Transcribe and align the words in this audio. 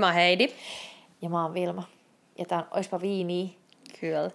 Mä 0.00 0.06
oon 0.06 0.14
Heidi. 0.14 0.48
Ja 1.22 1.28
mä 1.28 1.42
oon 1.42 1.54
Vilma. 1.54 1.82
Ja 2.38 2.44
tää 2.44 2.58
on 2.58 2.66
Oispa 2.70 3.00
viini. 3.00 3.58
Kyllä. 4.00 4.30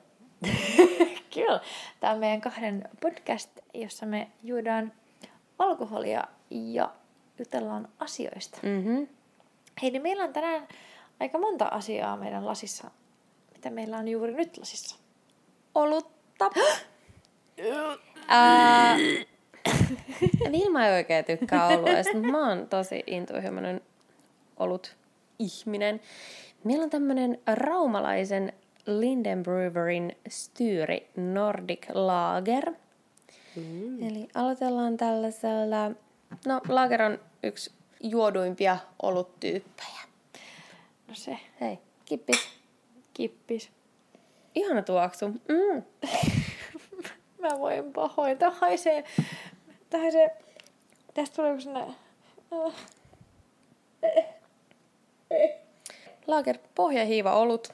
Kyllä. 1.33 1.61
Tää 1.99 2.11
on 2.11 2.19
meidän 2.19 2.41
kahden 2.41 2.89
podcast, 3.01 3.49
jossa 3.73 4.05
me 4.05 4.27
juodaan 4.43 4.93
alkoholia 5.59 6.23
ja 6.49 6.91
jutellaan 7.39 7.87
asioista. 7.99 8.59
Mm-hmm. 8.63 9.07
Hei, 9.81 9.91
niin 9.91 10.01
meillä 10.01 10.23
on 10.23 10.33
tänään 10.33 10.67
aika 11.19 11.37
monta 11.37 11.65
asiaa 11.65 12.17
meidän 12.17 12.45
lasissa. 12.45 12.91
Mitä 13.53 13.69
meillä 13.69 13.97
on 13.97 14.07
juuri 14.07 14.33
nyt 14.33 14.57
lasissa? 14.57 14.95
Olutta. 15.75 16.49
Ää, 18.27 18.97
Vilma 20.51 20.85
ei 20.85 20.93
oikein 20.93 21.25
tykkää 21.25 21.67
oluesta, 21.67 22.13
mutta 22.13 22.31
mä 22.31 22.49
oon 22.49 22.67
tosi 22.67 23.03
intohimoinen 23.07 23.81
olut 24.57 24.95
ihminen. 25.39 26.01
Meillä 26.63 26.83
on 26.83 26.89
tämmönen 26.89 27.39
raumalaisen 27.53 28.53
Linden 28.85 29.43
Brewerin 29.43 30.17
styyri 30.29 31.07
Nordic 31.15 31.87
Lager. 31.93 32.71
Mm. 33.55 34.07
Eli 34.07 34.27
aloitellaan 34.35 34.97
tällaisella, 34.97 35.91
no 36.45 36.61
Lager 36.69 37.01
on 37.01 37.19
yksi 37.43 37.71
juoduimpia 37.99 38.77
oluttyyppejä. 39.01 40.01
No 41.07 41.13
se, 41.15 41.37
Hei, 41.61 41.79
kippis. 42.05 42.49
kippis. 43.13 43.69
Ihana 44.55 44.81
tuoksu. 44.81 45.27
Mm. 45.29 45.83
Mä 47.41 47.59
voin 47.59 47.93
pahoin. 47.93 48.37
Tää 48.37 48.51
haisee, 48.51 49.03
tää 49.89 50.01
haisee, 50.01 50.37
tästä 51.13 51.35
tulee 51.35 51.61
sellainen, 51.61 51.95
Lager 56.27 56.57
pohjahiiva 56.75 57.33
olut. 57.33 57.73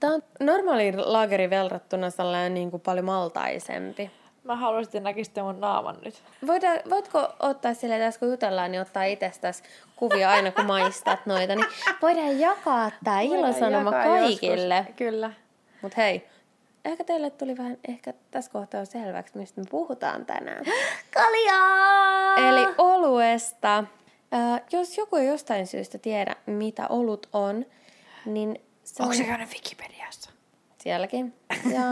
Tämä 0.00 0.14
on 0.14 0.22
normaaliin 0.40 1.12
lagerin 1.12 1.50
verrattuna 1.50 2.10
sellainen 2.10 2.54
niin 2.54 2.70
kuin 2.70 2.80
paljon 2.80 3.04
maltaisempi. 3.04 4.10
mä 4.44 4.56
haluaisin, 4.56 4.88
että 4.88 5.00
näkisitte 5.00 5.42
mun 5.42 5.60
naaman 5.60 5.96
nyt. 6.04 6.22
Voidaan, 6.46 6.78
voitko 6.90 7.28
ottaa 7.40 7.74
sille 7.74 7.98
tässä 7.98 8.20
kun 8.20 8.30
jutellaan, 8.30 8.72
niin 8.72 8.80
ottaa 8.80 9.04
itsestäsi 9.04 9.62
kuvia 9.96 10.30
aina 10.30 10.52
kun 10.52 10.66
maistat 10.66 11.26
noita, 11.26 11.54
niin 11.54 11.66
voidaan 12.02 12.40
jakaa 12.40 12.90
tämä 13.04 13.20
ilosanoma 13.20 13.92
kaikille. 13.92 14.74
joskus. 14.74 14.96
Kyllä. 14.96 15.32
Mutta 15.82 16.00
hei, 16.00 16.28
ehkä 16.84 17.04
teille 17.04 17.30
tuli 17.30 17.56
vähän 17.56 17.78
ehkä 17.88 18.12
tässä 18.30 18.50
kohtaa 18.50 18.80
jo 18.80 18.86
selväksi, 18.86 19.38
mistä 19.38 19.60
me 19.60 19.66
puhutaan 19.70 20.26
tänään. 20.26 20.64
Kaljaa! 21.14 22.36
Eli 22.36 22.66
oluesta. 22.78 23.84
Äh, 24.34 24.62
jos 24.72 24.98
joku 24.98 25.16
ei 25.16 25.26
jostain 25.26 25.66
syystä 25.66 25.98
tiedä, 25.98 26.36
mitä 26.46 26.88
olut 26.88 27.28
on, 27.32 27.66
niin 28.26 28.60
se 28.84 29.02
Onko 29.02 29.10
on 29.10 29.16
se 29.16 29.24
käynyt 29.24 29.52
Wikipediassa? 29.52 30.30
sielläkin. 30.78 31.34
Ja 31.74 31.82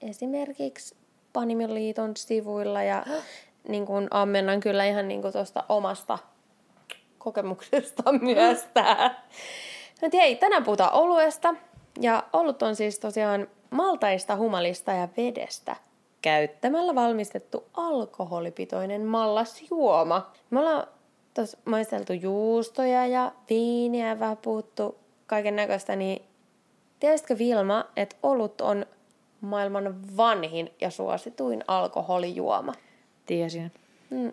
esimerkiksi 0.00 0.96
Panimiliiton 1.32 2.16
sivuilla 2.16 2.82
ja 2.82 3.04
niin 3.68 3.86
kuin 3.86 4.08
ammennan 4.10 4.60
kyllä 4.60 4.84
ihan 4.84 5.08
niin 5.08 5.22
kuin 5.22 5.32
tuosta 5.32 5.64
omasta 5.68 6.18
kokemuksesta 7.18 8.12
myös 8.20 8.66
tää. 8.74 9.26
Mutta 10.00 10.16
hei, 10.16 10.36
tänään 10.36 10.64
puhutaan 10.64 10.92
oluesta. 10.92 11.54
Ja 12.00 12.22
olut 12.32 12.62
on 12.62 12.76
siis 12.76 12.98
tosiaan 12.98 13.48
maltaista, 13.70 14.36
humalista 14.36 14.92
ja 14.92 15.08
vedestä 15.16 15.76
käyttämällä 16.22 16.94
valmistettu 16.94 17.64
alkoholipitoinen 17.74 19.06
mallasjuoma. 19.06 20.32
Me 20.50 20.60
ollaan 20.60 20.86
tuossa 21.38 21.58
maisteltu 21.64 22.12
juustoja 22.12 23.06
ja 23.06 23.32
viiniä 23.50 24.08
ja 24.08 24.20
vähän 24.20 24.36
puhuttu 24.36 24.98
kaiken 25.26 25.56
näköistä, 25.56 25.96
niin 25.96 26.22
tiesitkö 27.00 27.38
Vilma, 27.38 27.84
että 27.96 28.16
olut 28.22 28.60
on 28.60 28.86
maailman 29.40 30.16
vanhin 30.16 30.70
ja 30.80 30.90
suosituin 30.90 31.64
alkoholijuoma? 31.66 32.72
Tiesin. 33.26 33.72
Mm, 34.10 34.32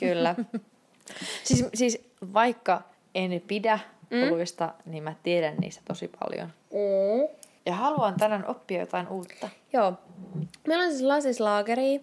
kyllä. 0.00 0.34
Siis, 1.44 1.66
siis 1.74 1.98
vaikka 2.34 2.82
en 3.14 3.42
pidä 3.46 3.78
mm. 4.10 4.22
oluista, 4.22 4.74
niin 4.86 5.02
mä 5.02 5.14
tiedän 5.22 5.56
niistä 5.56 5.82
tosi 5.88 6.10
paljon. 6.20 6.48
Mm. 6.70 7.28
Ja 7.66 7.74
haluan 7.74 8.14
tänään 8.14 8.46
oppia 8.46 8.80
jotain 8.80 9.08
uutta. 9.08 9.48
Joo. 9.72 9.92
Meillä 10.66 10.84
on 10.84 10.90
siis 10.90 11.02
lasislaageri. 11.02 12.00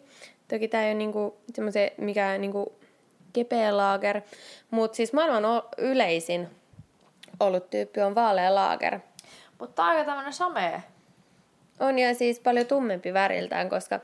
Toki 0.48 0.68
tää 0.68 0.84
ei 0.84 0.92
ole 0.92 0.98
niinku 0.98 1.38
semmoisen 1.54 1.92
mikä 1.98 2.38
niinku 2.38 2.78
kepeä 3.34 3.78
laager. 3.78 4.22
Mutta 4.72 4.96
siis 4.96 5.14
maailman 5.14 5.64
yleisin 5.78 6.48
oluttyyppi 7.40 8.02
on 8.02 8.16
vaalea 8.16 8.56
laager. 8.56 9.00
Mutta 9.60 9.86
aika 9.86 10.06
tämmönen 10.06 10.34
samee. 10.34 10.84
On 11.80 12.00
ja 12.00 12.16
siis 12.16 12.40
paljon 12.40 12.66
tummempi 12.66 13.14
väriltään, 13.14 13.70
koska 13.70 14.00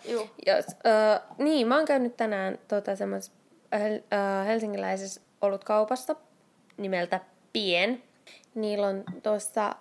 jos, 0.46 0.66
ö, 0.68 1.20
niin, 1.38 1.68
mä 1.68 1.76
oon 1.78 1.86
käynyt 1.86 2.18
tänään 2.18 2.60
tota, 2.68 2.96
semmoisessa 2.96 3.34
hel, 3.74 3.94
ö, 3.94 4.44
helsinkiläisessä 4.44 5.22
olutkaupassa 5.42 6.16
nimeltä 6.78 7.20
Pien. 7.54 8.04
Niillä 8.56 8.88
on 8.88 9.04
tuossa 9.24 9.76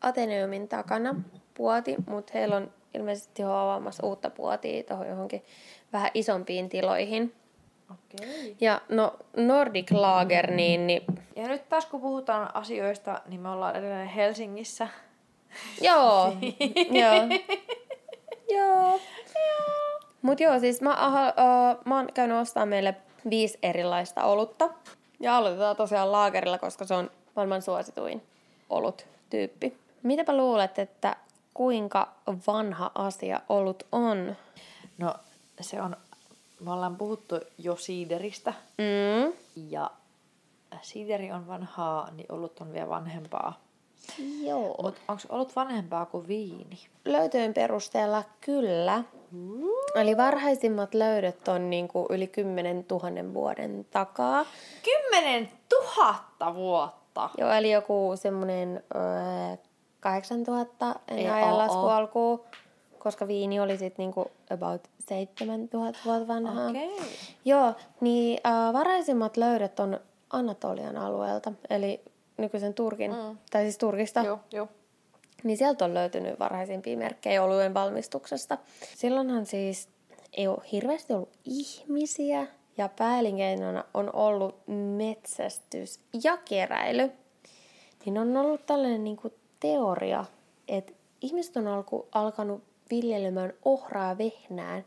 Ateneumin 0.00 0.68
takana 0.68 1.14
puoti, 1.54 1.96
mutta 2.06 2.32
heillä 2.34 2.56
on 2.56 2.72
ilmeisesti 2.94 3.42
jo 3.42 3.52
avaamassa 3.52 4.06
uutta 4.06 4.30
puotia 4.30 4.82
tuohon 4.82 5.08
johonkin 5.08 5.44
vähän 5.92 6.10
isompiin 6.14 6.68
tiloihin. 6.68 7.34
Okei. 7.90 8.56
Ja 8.60 8.80
no 8.88 9.16
Nordic 9.36 9.90
Lager, 9.90 10.50
niin, 10.50 10.86
niin 10.86 11.02
Ja 11.36 11.48
nyt 11.48 11.68
taas 11.68 11.86
kun 11.86 12.00
puhutaan 12.00 12.56
asioista, 12.56 13.20
niin 13.26 13.40
me 13.40 13.48
ollaan 13.48 13.76
edelleen 13.76 14.08
Helsingissä. 14.08 14.88
Joo, 15.88 16.36
joo. 17.00 17.28
joo. 18.50 19.00
Mut 20.22 20.40
joo, 20.40 20.60
siis 20.60 20.80
mä, 20.80 20.94
aha, 21.06 21.28
uh, 21.28 21.84
mä 21.84 21.96
oon 21.96 22.08
käynyt 22.14 22.36
ostaa 22.36 22.66
meille 22.66 22.94
viisi 23.30 23.58
erilaista 23.62 24.24
olutta. 24.24 24.70
Ja 25.20 25.36
aloitetaan 25.36 25.76
tosiaan 25.76 26.12
laagerilla, 26.12 26.58
koska 26.58 26.84
se 26.84 26.94
on 26.94 27.10
maailman 27.36 27.62
suosituin 27.62 28.22
olut-tyyppi. 28.70 29.76
Mitäpä 30.02 30.36
luulet, 30.36 30.78
että 30.78 31.16
kuinka 31.54 32.08
vanha 32.46 32.90
asia 32.94 33.40
olut 33.48 33.82
on? 33.92 34.36
No 34.98 35.14
se 35.60 35.82
on, 35.82 35.96
me 36.60 36.72
ollaan 36.72 36.96
puhuttu 36.96 37.40
jo 37.58 37.76
siideristä. 37.76 38.54
Mm. 38.78 39.32
Ja 39.56 39.90
siideri 40.82 41.32
on 41.32 41.46
vanhaa, 41.46 42.10
niin 42.10 42.32
olut 42.32 42.60
on 42.60 42.72
vielä 42.72 42.88
vanhempaa. 42.88 43.60
Joo. 44.42 44.76
Mutta 44.82 45.00
onko 45.08 45.22
ollut 45.28 45.56
vanhempaa 45.56 46.06
kuin 46.06 46.28
viini? 46.28 46.78
Löytöjen 47.04 47.54
perusteella 47.54 48.24
kyllä. 48.40 49.04
Eli 49.94 50.16
varhaisimmat 50.16 50.94
löydöt 50.94 51.48
on 51.48 51.70
niinku 51.70 52.06
yli 52.10 52.26
10 52.26 52.84
000 52.90 53.34
vuoden 53.34 53.86
takaa. 53.90 54.44
Kymmenen 54.82 55.50
tuhatta 55.68 56.54
vuotta! 56.54 57.30
Joo, 57.38 57.50
eli 57.50 57.70
joku 57.70 58.12
semmoinen 58.14 58.84
öö, 58.94 59.56
8000 60.00 60.94
Ei, 61.08 61.18
ennen 61.18 61.34
ajan 61.34 61.58
lasku 61.58 61.86
alkuun, 61.86 62.44
koska 62.98 63.28
viini 63.28 63.60
oli 63.60 63.78
sitten 63.78 64.02
niinku 64.02 64.30
about 64.50 64.82
7000 65.10 66.00
vuotta 66.04 66.28
vanhaa. 66.28 66.68
Okei. 66.68 66.96
Joo, 67.44 67.74
niin 68.00 68.40
äh, 68.46 68.72
varhaisimmat 68.72 69.36
löydöt 69.36 69.80
on 69.80 70.00
Anatolian 70.30 70.96
alueelta, 70.96 71.52
eli 71.70 72.00
nykyisen 72.36 72.74
Turkin, 72.74 73.10
mm. 73.10 73.38
tai 73.50 73.62
siis 73.62 73.78
Turkista. 73.78 74.22
Joo, 74.22 74.40
joo. 74.52 74.68
Niin 75.42 75.56
sieltä 75.56 75.84
on 75.84 75.94
löytynyt 75.94 76.38
varhaisimpia 76.38 76.96
merkkejä 76.96 77.42
oluen 77.42 77.74
valmistuksesta. 77.74 78.58
Silloinhan 78.96 79.46
siis 79.46 79.88
ei 80.32 80.48
ole 80.48 80.62
hirveästi 80.72 81.12
ollut 81.12 81.32
ihmisiä 81.44 82.46
ja 82.78 82.88
pääelinkeinona 82.88 83.84
on 83.94 84.14
ollut 84.14 84.54
metsästys 84.96 86.00
ja 86.24 86.36
keräily. 86.36 87.10
Niin 88.04 88.18
on 88.18 88.36
ollut 88.36 88.66
tällainen 88.66 89.04
niin 89.04 89.16
kuin 89.16 89.34
teoria, 89.60 90.24
että 90.68 90.92
ihmiset 91.20 91.56
on 91.56 91.68
alku, 91.68 92.08
alkanut 92.12 92.62
viljelemään 92.90 93.52
ohraa 93.64 94.18
vehnään 94.18 94.84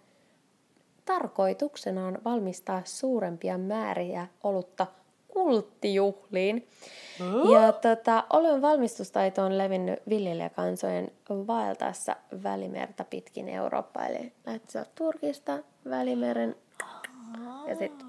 tarkoituksena 1.06 2.08
on 2.08 2.18
valmistaa 2.26 2.82
suurempia 2.86 3.58
määriä 3.58 4.28
olutta 4.44 4.88
kulttijuhliin. 5.28 6.68
Ja 7.54 7.72
tota, 7.72 8.24
oluen 8.34 8.62
valmistustaito 8.62 9.44
on 9.44 9.58
levinnyt 9.58 10.00
viljelijäkansojen 10.10 11.12
vaeltaessa 11.30 12.16
välimerta 12.44 13.04
pitkin 13.04 13.50
Eurooppaa. 13.50 14.08
Eli 14.08 14.34
sieltä 14.46 14.86
Turkista 14.96 15.60
Välimeren 15.90 16.56
ja 17.68 17.76
sitten 17.76 18.08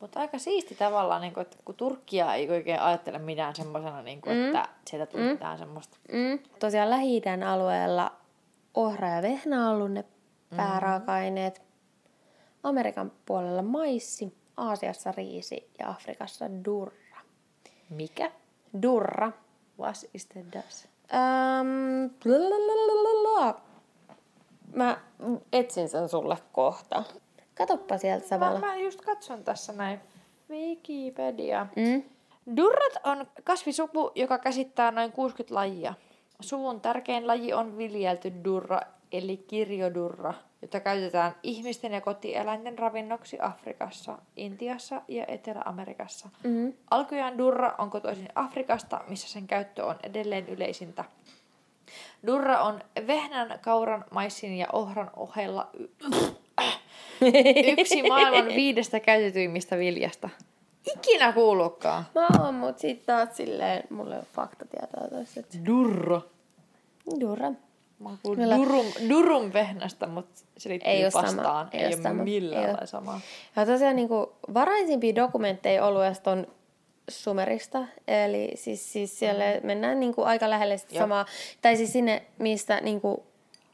Mutta 0.00 0.20
aika 0.20 0.38
siisti 0.38 0.74
tavallaan, 0.74 1.20
niin 1.20 1.32
kun, 1.34 1.42
että 1.42 1.56
kun 1.64 1.74
Turkkia 1.74 2.34
ei 2.34 2.50
oikein 2.50 2.80
ajattele 2.80 3.18
mitään 3.18 3.56
semmoisena, 3.56 4.02
niin 4.02 4.20
kuin, 4.20 4.36
mm. 4.36 4.46
että 4.46 4.68
sieltä 4.86 5.12
tuli 5.12 5.22
mm. 5.22 5.28
mitään 5.28 5.58
semmoista. 5.58 5.96
mm, 6.12 6.38
tosiaan 6.58 6.90
lähi 6.90 7.22
alueella 7.46 8.12
ohra 8.74 9.08
ja 9.08 9.22
vehnä 9.22 9.68
on 9.68 9.74
ollut 9.76 9.92
ne 9.92 10.04
pääraaka-aineet. 10.56 11.71
Amerikan 12.62 13.12
puolella 13.26 13.62
maissi, 13.62 14.34
Aasiassa 14.56 15.12
riisi 15.12 15.70
ja 15.78 15.88
Afrikassa 15.90 16.44
durra. 16.64 17.20
Mikä? 17.90 18.32
Durra. 18.82 19.32
What 19.78 19.96
is 20.14 20.26
the 20.26 20.44
das? 20.52 20.88
Blablabla. 22.24 23.60
Mä 24.74 24.96
etsin 25.52 25.88
sen 25.88 26.08
sulle 26.08 26.36
kohta. 26.52 27.02
Katoppa 27.54 27.98
sieltä 27.98 28.24
Mä, 28.24 28.28
samalla. 28.28 28.60
mä 28.60 28.76
just 28.76 29.00
katson 29.00 29.44
tässä 29.44 29.72
näin. 29.72 30.00
Wikipedia. 30.50 31.66
Mm? 31.76 32.02
Durrat 32.56 32.92
on 33.04 33.26
kasvisuku, 33.44 34.10
joka 34.14 34.38
käsittää 34.38 34.90
noin 34.90 35.12
60 35.12 35.54
lajia. 35.54 35.94
Suvun 36.40 36.80
tärkein 36.80 37.26
laji 37.26 37.52
on 37.52 37.78
viljelty 37.78 38.32
durra, 38.44 38.80
eli 39.12 39.36
kirjodurra, 39.36 40.34
jota 40.62 40.80
käytetään 40.80 41.34
ihmisten 41.42 41.92
ja 41.92 42.00
kotieläinten 42.00 42.78
ravinnoksi 42.78 43.38
Afrikassa, 43.40 44.18
Intiassa 44.36 45.02
ja 45.08 45.24
Etelä-Amerikassa. 45.28 46.28
Mm. 46.44 46.72
Alkujaan 46.90 47.38
durra 47.38 47.74
on 47.78 47.90
kotoisin 47.90 48.28
Afrikasta, 48.34 49.00
missä 49.08 49.28
sen 49.28 49.46
käyttö 49.46 49.84
on 49.84 49.96
edelleen 50.02 50.48
yleisintä. 50.48 51.04
Durra 52.26 52.62
on 52.62 52.80
vehnän, 53.06 53.58
kauran, 53.62 54.04
maissin 54.10 54.56
ja 54.58 54.66
ohran 54.72 55.10
ohella 55.16 55.70
y- 55.78 55.88
yksi 57.78 58.08
maailman 58.08 58.48
viidestä 58.48 59.00
käytetyimmistä 59.00 59.78
viljasta. 59.78 60.28
Ikinä 60.96 61.32
kuullutkaan. 61.32 62.04
Mä 62.14 62.28
oon, 62.42 62.54
mut 62.54 62.78
sit 62.78 63.06
taas 63.06 63.36
silleen, 63.36 63.84
mulla 63.90 64.16
on 64.16 64.22
faktatietoa 64.32 65.20
että 65.36 65.58
Durra. 65.66 66.20
Durra. 67.20 67.52
Mä 68.02 68.08
oon 68.08 68.36
Kyllä. 68.36 68.56
durum, 68.56 68.86
durum 69.08 69.52
vehnästä, 69.52 70.06
mutta 70.06 70.40
se 70.58 70.68
liittyy 70.68 70.92
Ei 70.92 71.04
oo 71.04 71.10
sama. 71.10 71.26
vastaan. 71.26 71.68
Ei 71.72 71.80
Ei, 71.80 71.86
ole 71.86 72.02
sama. 72.02 72.22
millään 72.24 72.62
Ei 72.62 72.68
lailla 72.68 72.86
samaa. 72.86 73.20
Ja 73.56 73.66
tosiaan 73.66 73.96
niin 73.96 74.08
kuin, 74.08 74.26
varaisimpia 74.54 75.14
dokumentteja 75.14 75.84
oluesta 75.86 76.30
on 76.30 76.46
Sumerista, 77.10 77.84
eli 78.08 78.50
siis, 78.54 78.92
siis 78.92 79.18
siellä 79.18 79.44
mm. 79.44 79.66
mennään 79.66 80.00
niin 80.00 80.14
kuin, 80.14 80.26
aika 80.26 80.50
lähelle 80.50 80.78
sitä 80.78 80.94
Joo. 80.94 81.02
samaa, 81.02 81.26
tai 81.62 81.76
siis 81.76 81.92
sinne, 81.92 82.22
mistä 82.38 82.80
niin 82.80 83.00
kuin, 83.00 83.16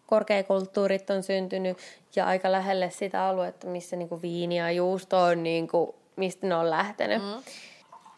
korkeakulttuurit 0.06 1.10
on 1.10 1.22
syntynyt, 1.22 1.78
ja 2.16 2.26
aika 2.26 2.52
lähelle 2.52 2.90
sitä 2.90 3.24
aluetta, 3.26 3.66
missä 3.66 3.96
niin 3.96 4.08
kuin, 4.08 4.22
viini 4.22 4.58
ja 4.58 4.70
juusto 4.70 5.18
on, 5.18 5.42
niin 5.42 5.68
kuin, 5.68 5.90
mistä 6.16 6.46
ne 6.46 6.54
on 6.54 6.70
lähtenyt. 6.70 7.22
Mm. 7.22 7.42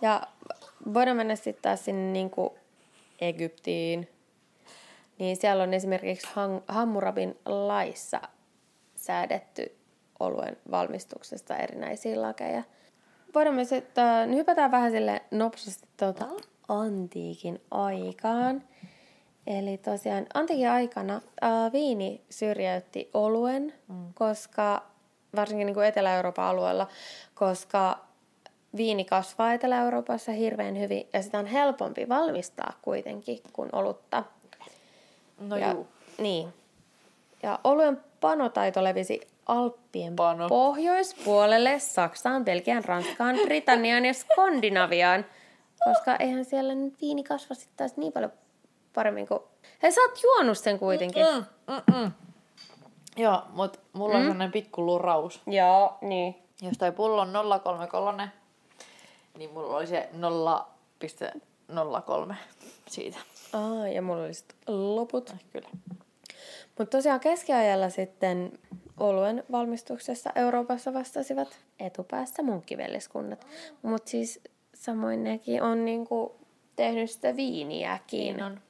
Ja 0.02 0.22
voidaan 0.94 1.16
mennä 1.16 1.36
sitten 1.36 1.62
taas 1.62 1.84
sinne 1.84 2.12
niin 2.12 2.30
kuin, 2.30 2.50
Egyptiin, 3.20 4.08
niin 5.20 5.36
siellä 5.36 5.62
on 5.62 5.74
esimerkiksi 5.74 6.28
Han- 6.32 6.62
Hammurabin 6.68 7.38
laissa 7.46 8.20
säädetty 8.96 9.76
oluen 10.20 10.56
valmistuksesta 10.70 11.56
erinäisiä 11.56 12.22
lakeja. 12.22 12.62
Voidaan 13.34 13.54
myös, 13.54 13.72
että 13.72 14.28
hypätään 14.34 14.70
vähän 14.70 14.90
sille 14.90 15.22
nopsasti 15.30 15.88
tuota 15.96 16.28
antiikin 16.68 17.60
aikaan. 17.70 18.62
Eli 19.46 19.78
tosiaan 19.78 20.26
antiikin 20.34 20.70
aikana 20.70 21.20
ää, 21.40 21.72
viini 21.72 22.24
syrjäytti 22.30 23.10
oluen, 23.14 23.74
mm. 23.88 24.14
koska 24.14 24.82
varsinkin 25.36 25.66
niin 25.66 25.74
kuin 25.74 25.86
Etelä-Euroopan 25.86 26.44
alueella, 26.44 26.88
koska 27.34 27.98
viini 28.76 29.04
kasvaa 29.04 29.52
Etelä-Euroopassa 29.52 30.32
hirveän 30.32 30.78
hyvin 30.78 31.08
ja 31.12 31.22
sitä 31.22 31.38
on 31.38 31.46
helpompi 31.46 32.08
valmistaa 32.08 32.72
kuitenkin 32.82 33.40
kuin 33.52 33.68
olutta. 33.72 34.24
No 35.40 35.56
ja, 35.56 35.72
juu. 35.72 35.88
Niin. 36.18 36.54
Ja 37.42 37.58
oluen 37.64 38.00
panotaito 38.20 38.84
levisi 38.84 39.20
Alppien 39.46 40.16
Pano. 40.16 40.48
pohjoispuolelle, 40.48 41.78
Saksaan, 41.78 42.44
Belgiaan, 42.44 42.84
Ranskaan, 42.84 43.36
Britanniaan 43.44 44.04
ja 44.04 44.14
Skandinaviaan. 44.14 45.24
Koska 45.84 46.16
eihän 46.16 46.44
siellä 46.44 46.74
nyt 46.74 47.00
viini 47.00 47.24
kasva 47.24 47.54
taas 47.76 47.96
niin 47.96 48.12
paljon 48.12 48.32
paremmin 48.94 49.28
kuin... 49.28 49.40
Hei, 49.82 49.92
sä 49.92 50.00
oot 50.00 50.22
juonut 50.22 50.58
sen 50.58 50.78
kuitenkin. 50.78 51.26
Mm, 51.26 51.44
mm, 51.74 52.00
mm. 52.00 52.12
Joo, 53.16 53.42
mutta 53.50 53.78
mulla 53.92 54.16
on 54.16 54.22
sellainen 54.22 54.52
pikku 54.52 54.86
luraus. 54.86 55.40
Joo, 55.46 55.98
niin. 56.00 56.42
Jos 56.62 56.78
toi 56.78 56.92
pullo 56.92 57.20
on 57.20 57.32
033, 57.62 58.32
niin 59.38 59.50
mulla 59.50 59.76
oli 59.76 59.86
se 59.86 60.08
0,03 60.12 62.34
siitä. 62.90 63.18
Aa, 63.52 63.88
ja 63.88 64.02
mulla 64.02 64.22
oli 64.22 64.34
sit 64.34 64.54
loput. 64.66 65.34
Kyllä. 65.52 65.68
Mutta 66.78 66.96
tosiaan 66.96 67.20
keskiajalla 67.20 67.90
sitten 67.90 68.52
oluen 69.00 69.44
valmistuksessa 69.52 70.30
Euroopassa 70.34 70.94
vastasivat 70.94 71.58
etupäässä 71.80 72.42
munkkiveljeskunnat. 72.42 73.46
Mutta 73.82 74.10
siis 74.10 74.40
samoin 74.74 75.24
nekin 75.24 75.62
on 75.62 75.84
niinku 75.84 76.36
tehnyt 76.76 77.10
sitä 77.10 77.36
viiniäkin. 77.36 78.18
Niin 78.18 78.42
on. 78.42 78.60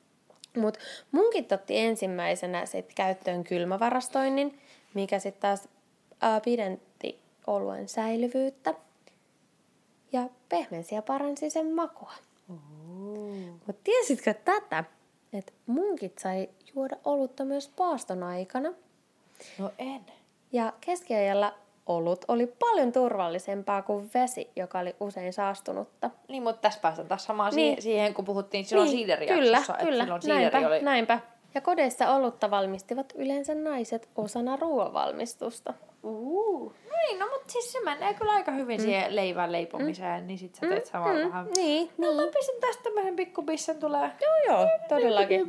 Mutta 0.57 0.81
munkit 1.13 1.53
otti 1.53 1.79
ensimmäisenä 1.79 2.67
sit 2.67 2.93
käyttöön 2.95 3.45
kylmävarastoinnin, 3.45 4.59
mikä 4.95 5.19
sitten 5.19 5.41
taas 5.41 5.69
ää, 6.21 6.41
pidentti 6.41 7.21
oluen 7.47 7.89
säilyvyyttä 7.89 8.75
ja 10.13 10.29
pehmensi 10.49 10.95
ja 10.95 11.03
paransi 11.03 11.51
sen 11.51 11.75
makua. 11.75 12.13
Mutta 13.67 13.83
tiesitkö 13.85 14.35
tätä, 14.35 14.85
että 15.33 15.53
munkit 15.67 16.19
sai 16.19 16.49
juoda 16.75 16.97
olutta 17.05 17.45
myös 17.45 17.69
paaston 17.69 18.23
aikana? 18.23 18.73
No 19.59 19.71
en. 19.79 20.01
Ja 20.53 20.73
keskiajalla 20.81 21.55
olut 21.87 22.25
oli 22.29 22.47
paljon 22.47 22.93
turvallisempaa 22.93 23.83
kuin 23.83 24.11
vesi, 24.15 24.51
joka 24.57 24.79
oli 24.79 24.97
usein 25.01 25.33
saastunutta. 25.33 26.11
Niin, 26.29 26.43
mutta 26.43 26.61
tässä 26.61 26.81
päästään 26.81 27.09
taas 27.09 27.25
samaan 27.25 27.55
Niin. 27.55 27.83
siihen, 27.83 28.15
kun 28.15 28.25
puhuttiin 28.25 28.65
silloin 28.65 28.91
niin, 28.91 29.07
kyllä, 29.07 29.17
siiderijaksossa. 29.17 29.73
että 29.73 29.85
kyllä, 29.85 30.05
silloin 30.05 30.23
näinpä, 30.53 30.69
oli... 30.69 30.83
näinpä. 30.83 31.21
Ja 31.55 31.61
kodeissa 31.61 32.15
olutta 32.15 32.51
valmistivat 32.51 33.13
yleensä 33.15 33.55
naiset 33.55 34.09
osana 34.17 34.57
ruoanvalmistusta. 34.57 35.75
Uu. 36.03 36.73
Niin, 37.01 37.19
no 37.19 37.27
mutta 37.27 37.53
siis 37.53 37.73
se 37.73 37.81
menee 37.81 38.15
kyllä 38.15 38.33
aika 38.33 38.53
hyvin 38.53 38.81
mm. 38.81 38.85
siihen 38.85 39.17
leivän 39.17 39.53
leipomiseen, 39.53 40.21
mm. 40.21 40.27
niin 40.27 40.39
sit 40.39 40.55
sä 40.55 40.67
teet 40.67 40.87
samalla 40.87 41.19
mm. 41.19 41.25
vähän... 41.25 41.47
Niin, 41.57 41.91
No 41.99 42.07
niin. 42.07 42.17
mä 42.17 42.33
pistän 42.33 42.61
tästä 42.61 42.83
tämmöisen 42.83 43.17
pikkupissen 43.17 43.81
tulee. 43.81 44.13
Joo, 44.21 44.57
joo, 44.57 44.69
todellakin. 44.89 45.49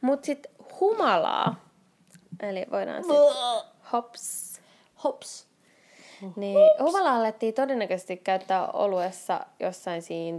Mutta 0.00 0.26
sitten 0.26 0.52
humalaa, 0.80 1.64
eli 2.42 2.66
voidaan 2.70 3.04
sitten 3.04 3.22
hops, 3.92 4.60
Hops. 5.04 5.50
Niin, 6.36 6.58
humalaa 6.82 7.16
alettiin 7.16 7.54
todennäköisesti 7.54 8.16
käyttää 8.16 8.66
oluessa 8.66 9.46
jossain 9.60 10.02
siinä 10.02 10.38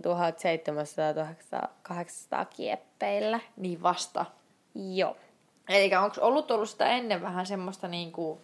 1700-1800 2.42 2.46
kieppeillä. 2.56 3.40
Niin 3.58 3.84
vasta. 3.84 4.26
Joo. 4.76 5.18
Eli 5.70 5.96
onko 5.96 6.16
ollut 6.22 6.52
ollut 6.52 6.70
sitä 6.70 6.88
ennen 6.88 7.22
vähän 7.22 7.46
semmoista 7.46 7.88
niinku... 7.88 8.42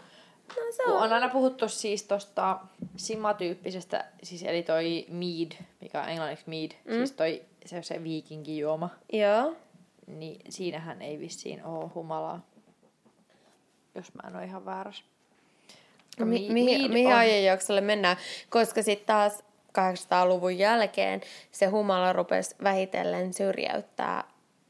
No 0.55 0.71
se 0.71 0.83
on. 0.83 1.03
on 1.03 1.13
aina 1.13 1.29
puhuttu 1.29 1.69
siis 1.69 2.03
tosta 2.03 2.59
simatyyppisestä, 2.95 4.05
siis 4.23 4.43
eli 4.43 4.63
toi 4.63 5.05
mead, 5.09 5.51
mikä 5.81 6.01
on 6.01 6.09
englanniksi 6.09 6.45
mead, 6.47 6.71
mm. 6.85 6.91
siis 6.93 7.11
toi 7.11 7.41
se, 7.65 7.83
se 7.83 8.03
viikinkijuoma, 8.03 8.89
Joo. 9.13 9.55
niin 10.07 10.41
siinähän 10.49 11.01
ei 11.01 11.19
vissiin 11.19 11.65
oo 11.65 11.91
humalaa. 11.95 12.45
Jos 13.95 14.13
mä 14.13 14.27
en 14.29 14.35
ole 14.35 14.45
ihan 14.45 14.65
väärässä. 14.65 15.03
No, 16.19 16.25
mi- 16.25 16.49
Mi- 16.49 16.87
mihin, 16.89 17.07
on- 17.07 17.13
ajanjaksolle 17.19 17.81
mennään? 17.81 18.17
Koska 18.49 18.83
sitten 18.83 19.07
taas 19.07 19.43
800-luvun 19.77 20.57
jälkeen 20.57 21.21
se 21.51 21.65
humala 21.65 22.13
rupesi 22.13 22.55
vähitellen 22.63 23.33
syrjäyttää 23.33 24.23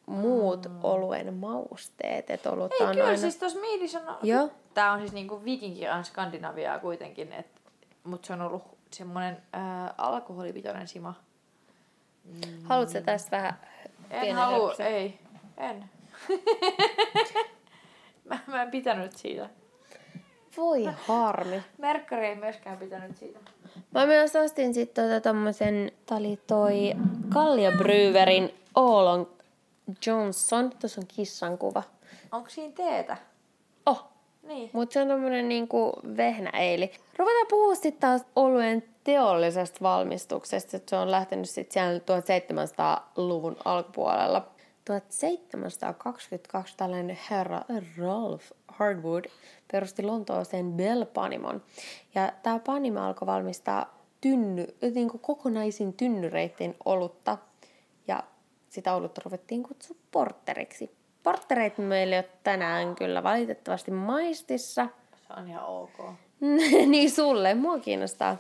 muut 0.06 0.66
mm. 0.70 0.80
oluen 0.84 1.34
mausteet. 1.34 2.46
Olutta 2.46 2.76
Ei 2.80 2.86
on 2.86 2.92
kyllä, 2.92 3.06
aina... 3.06 3.18
siis 3.18 3.38
tuossa 3.38 3.60
meadissä 3.60 4.00
on... 4.00 4.18
Joo. 4.24 4.50
Tää 4.78 4.92
on 4.92 5.00
siis 5.00 5.14
niinku 5.14 5.44
viikinki 5.44 5.90
on 5.90 6.06
Skandinaviaa 6.06 6.80
kuitenkin, 6.80 7.34
et, 7.34 7.48
mutta 8.04 8.28
se 8.28 8.34
on 8.34 8.42
ollut 8.42 8.64
semmoinen 8.94 9.38
äh, 9.56 9.94
alkoholipitoinen 9.98 10.88
sima. 10.88 11.14
Haluatko 12.64 12.94
sä 12.94 13.02
tästä 13.02 13.38
vähän 13.38 13.60
En 14.10 14.36
halua, 14.36 14.74
ei. 14.80 15.20
En. 15.58 15.90
mä, 18.30 18.40
mä 18.48 18.64
en 18.64 18.72
pitänyt 18.72 19.12
siitä. 19.12 19.50
Voi 20.58 20.90
harmi. 21.08 21.64
Merkkari 21.78 22.26
ei 22.26 22.36
myöskään 22.36 22.78
pitänyt 22.78 23.18
siitä. 23.18 23.40
Mä 23.92 24.06
myös 24.06 24.36
ostin 24.36 24.74
sitten 24.74 25.06
tota 25.06 25.22
tommosen, 25.22 25.92
tää 26.06 26.18
oli 26.18 26.40
toi 26.48 26.94
Kallio 27.34 27.72
Brewerin 27.72 28.54
Oolon 28.76 29.30
Johnson. 30.06 30.70
Tuossa 30.70 31.02
on 31.02 31.08
kissan 31.08 31.58
kuva. 31.58 31.84
Onko 32.32 32.50
siinä 32.50 32.74
teetä? 32.74 33.18
Oh, 33.86 34.17
Niin. 34.48 34.70
mutta 34.74 34.94
se 34.94 35.02
on 35.02 35.08
tommonen 35.08 35.50
niinku 35.50 35.94
vehnäeili. 36.18 36.92
Ruvetaan 37.18 37.48
puhua 37.50 37.76
sitten 37.76 38.00
taas 38.00 38.26
oluen 38.36 38.84
teollisesta 39.04 39.78
valmistuksesta, 39.82 40.78
että 40.78 40.90
se 40.90 40.96
on 40.96 41.12
lähtenyt 41.12 41.50
sitten 41.50 41.74
siellä 41.74 42.00
1700-luvun 42.00 43.58
alkupuolella. 43.66 44.48
1722 44.86 46.78
tällainen 46.78 47.18
herra 47.30 47.62
Ralph 47.98 48.46
Hardwood 48.68 49.26
perusti 49.72 50.04
Lontooseen 50.04 50.74
Bell 50.74 51.06
Panimon. 51.06 51.64
Ja 52.16 52.32
tämä 52.44 52.60
panimo 52.60 53.00
alkoi 53.00 53.26
valmistaa 53.26 53.98
tynny, 54.22 54.68
niin 54.96 55.10
kuin 55.10 55.22
kokonaisin 55.22 55.94
tynnyreitten 55.94 56.76
olutta 56.86 57.38
sitä 58.70 58.96
olutta 58.96 59.22
ruvettiin 59.26 59.64
kutsua 59.64 59.98
porteriksi. 60.12 60.97
Portereita 61.28 61.82
meillä 61.82 62.16
ei 62.16 62.20
ole 62.20 62.30
tänään 62.44 62.96
kyllä 62.96 63.24
valitettavasti 63.24 63.92
maistissa. 63.92 64.88
Se 65.28 65.34
on 65.38 65.48
ihan 65.48 65.66
ok. 65.66 65.98
niin 66.92 67.12
sulle, 67.12 67.54
mua 67.54 67.80
kiinnostaa. 67.80 68.38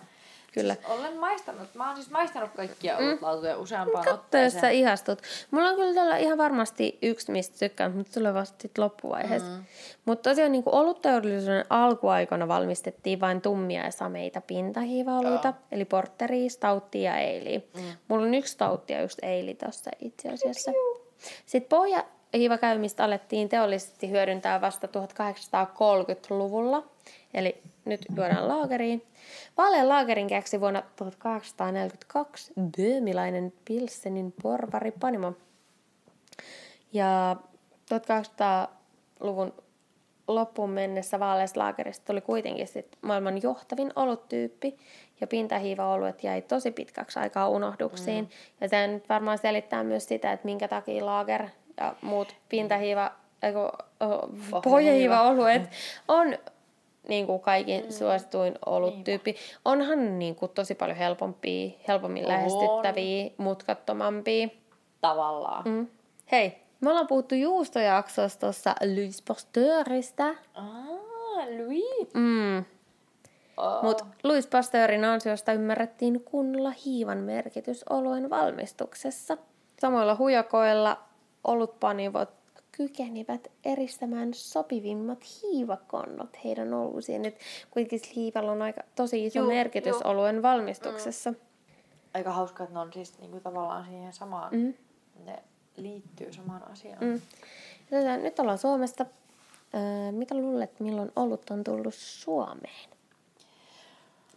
Kyllä. 0.53 0.75
Olen 0.88 1.17
maistanut. 1.17 1.75
Mä 1.75 1.88
oon 1.88 1.96
siis 1.96 2.10
maistanut 2.10 2.50
kaikkia 2.56 2.98
olutlautoja 2.98 3.58
useampaan 3.58 4.06
Katso, 4.06 4.12
jos 4.12 4.20
otteeseen. 4.20 4.62
sä 4.62 4.70
ihastut. 4.70 5.22
Mulla 5.51 5.70
on 5.70 5.75
kyllä 5.75 5.94
tuolla 5.94 6.17
ihan 6.17 6.38
varmasti 6.38 6.98
yksi, 7.01 7.32
mistä 7.32 7.60
tykkään, 7.60 7.91
mutta 7.91 8.13
tulee 8.13 8.34
vasta 8.34 8.62
sit 8.62 8.77
loppuvaiheessa. 8.77 9.51
Mm. 9.51 9.63
Mutta 10.06 10.29
tosiaan 10.29 10.51
niin 10.51 10.63
olutteollisuuden 10.65 11.65
alkuaikoina 11.70 12.48
valmistettiin 12.48 13.20
vain 13.20 13.41
tummia 13.41 13.84
ja 13.84 13.91
sameita 13.91 14.41
pintahiivaoluita, 14.41 15.53
eli 15.72 15.86
portteria, 15.86 16.50
stauttia 16.50 17.12
ja 17.12 17.17
eiliä. 17.17 17.60
Mm. 17.60 17.84
Mulla 18.08 18.25
on 18.25 18.34
yksi 18.34 18.53
stautti 18.53 18.94
ja 18.94 19.03
yksi 19.03 19.17
eili 19.22 19.53
tossa 19.53 19.91
itse 20.00 20.29
asiassa. 20.29 20.72
Sitten 21.46 21.70
pohjahiivakäymistä 22.31 23.03
alettiin 23.03 23.50
teollisesti 23.50 24.10
hyödyntää 24.10 24.62
vasta 24.62 24.88
1830-luvulla, 24.88 26.84
eli 27.34 27.62
nyt 27.86 28.01
juodaan 28.15 28.48
laageriin. 28.48 29.05
Vaalean 29.57 29.89
laagerin 29.89 30.27
keksi 30.27 30.62
vuonna 30.62 30.84
1842 30.96 32.53
böömilainen 32.77 33.53
Pilsenin 33.65 34.34
porvari 34.41 34.91
Panimo. 34.91 35.34
Ja 36.93 37.36
1800-luvun 37.93 39.53
loppuun 40.27 40.69
mennessä 40.69 41.19
vaaleasta 41.19 41.60
laagerista 41.60 42.05
tuli 42.05 42.22
kuitenkin 42.22 42.67
sit 42.67 42.98
maailman 43.01 43.41
johtavin 43.41 43.91
oluttyyppi, 43.96 44.77
ja 45.22 45.27
pintahiiva-oluet 45.27 46.24
jäi 46.24 46.41
tosi 46.41 46.72
pitkäksi 46.72 47.19
aikaa 47.19 47.50
unohduksiin. 47.50 48.25
Mm. 48.25 48.29
Ja 48.62 48.69
tämä 48.69 48.88
nyt 48.88 49.10
varmaan 49.10 49.38
selittää 49.38 49.84
myös 49.84 50.05
sitä, 50.05 50.31
että 50.31 50.46
minkä 50.46 50.67
takia 50.67 51.05
laager 51.05 51.48
ja 51.77 51.96
muut 52.01 52.36
pintahiiva, 52.50 53.12
eiku, 53.43 53.60
oh, 54.00 54.29
pohjahiiva-oluet 54.63 55.69
on 56.07 56.38
niin 57.07 57.25
kuin 57.25 57.39
kaikin 57.39 57.86
mm. 57.86 57.91
suosituin 57.91 58.55
oluttyyppi. 58.65 59.36
Onhan 59.65 60.19
niin 60.19 60.36
kuin 60.36 60.51
tosi 60.55 60.75
paljon 60.75 60.98
helpompia, 60.98 61.72
helpommin 61.88 62.24
On. 62.24 62.29
lähestyttäviä, 62.29 63.31
mutkattomampia. 63.38 64.48
Tavallaan. 65.01 65.63
Mm. 65.65 65.72
Mm. 65.72 65.88
Hei, 66.31 66.57
me 66.81 66.89
ollaan 66.89 67.07
puhuttu 67.07 67.36
juustojaksossa 67.36 68.39
tuossa 68.39 68.75
Louis 68.96 69.22
Pasteurista. 69.22 70.27
Ah, 70.53 71.48
Louis. 71.57 72.13
Mm. 72.13 72.65
Oh. 73.57 73.84
Mutta 73.84 74.05
Louis 74.24 74.48
Pasteurin 74.48 75.05
ansiosta 75.05 75.53
ymmärrettiin 75.53 76.24
kunnolla 76.24 76.74
hiivan 76.86 77.17
merkitys 77.17 77.84
oluen 77.89 78.29
valmistuksessa. 78.29 79.38
Samoilla 79.79 80.15
hujakoilla 80.15 81.06
olutpanivot 81.48 82.30
kykenivät 82.72 83.51
eristämään 83.66 84.34
sopivimmat 84.34 85.24
hiivakonnot 85.42 86.44
heidän 86.44 86.74
oluisiin. 86.74 87.25
Et 87.25 87.39
kuitenkin 87.72 88.10
hiivalla 88.16 88.51
on 88.51 88.62
aika 88.62 88.82
tosi 88.96 89.25
iso 89.25 89.39
Juu, 89.39 89.48
merkitys 89.48 89.94
juu. 89.94 90.12
oluen 90.12 90.42
valmistuksessa. 90.42 91.34
Aika 92.13 92.32
hauska, 92.32 92.63
että 92.63 92.74
ne 92.74 92.80
on 92.80 92.94
siis 92.94 93.20
niinku 93.20 93.39
tavallaan 93.39 93.86
siihen 93.86 94.13
samaan. 94.13 94.56
Mm. 94.56 94.74
Ne 95.25 95.44
liittyy 95.77 96.34
samaan 96.34 96.72
asiaan. 96.72 97.04
Mm. 97.04 97.22
Tosiaan, 97.89 98.24
nyt 98.24 98.39
ollaan 98.39 98.58
Suomesta. 98.58 99.06
Öö, 99.75 100.12
mitä 100.12 100.36
luulet, 100.36 100.80
milloin 100.80 101.12
olut 101.16 101.50
on 101.50 101.63
tullut 101.63 101.94
Suomeen? 101.94 102.89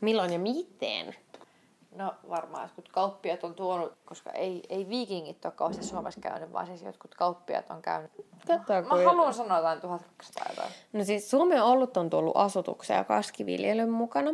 Milloin 0.01 0.33
ja 0.33 0.39
miten? 0.39 1.15
No 1.95 2.15
varmaan 2.29 2.63
jotkut 2.63 2.89
kauppiat 2.89 3.45
on 3.45 3.55
tuonut, 3.55 3.93
koska 4.05 4.31
ei, 4.31 4.63
ei 4.69 4.89
viikingit 4.89 5.45
ole 5.45 5.53
kauheasti 5.53 5.85
Suomessa 5.85 6.21
käynyt, 6.21 6.53
vaan 6.53 6.67
siis 6.67 6.83
jotkut 6.83 7.15
kauppiat 7.15 7.71
on 7.71 7.83
käynyt. 7.83 8.11
Katsotaan, 8.47 8.87
Mä 8.89 9.05
haluan 9.05 9.35
sanoa 9.35 9.57
jotain 9.57 9.81
1200 9.81 10.47
jotain. 10.51 10.73
No 10.93 11.05
siis 11.05 11.31
Suomen 11.31 11.63
olut 11.63 11.97
on 11.97 12.11
tullut 12.11 12.37
asutuksen 12.37 12.97
ja 12.97 13.05
kaskiviljelyn 13.05 13.91
mukana. 13.91 14.31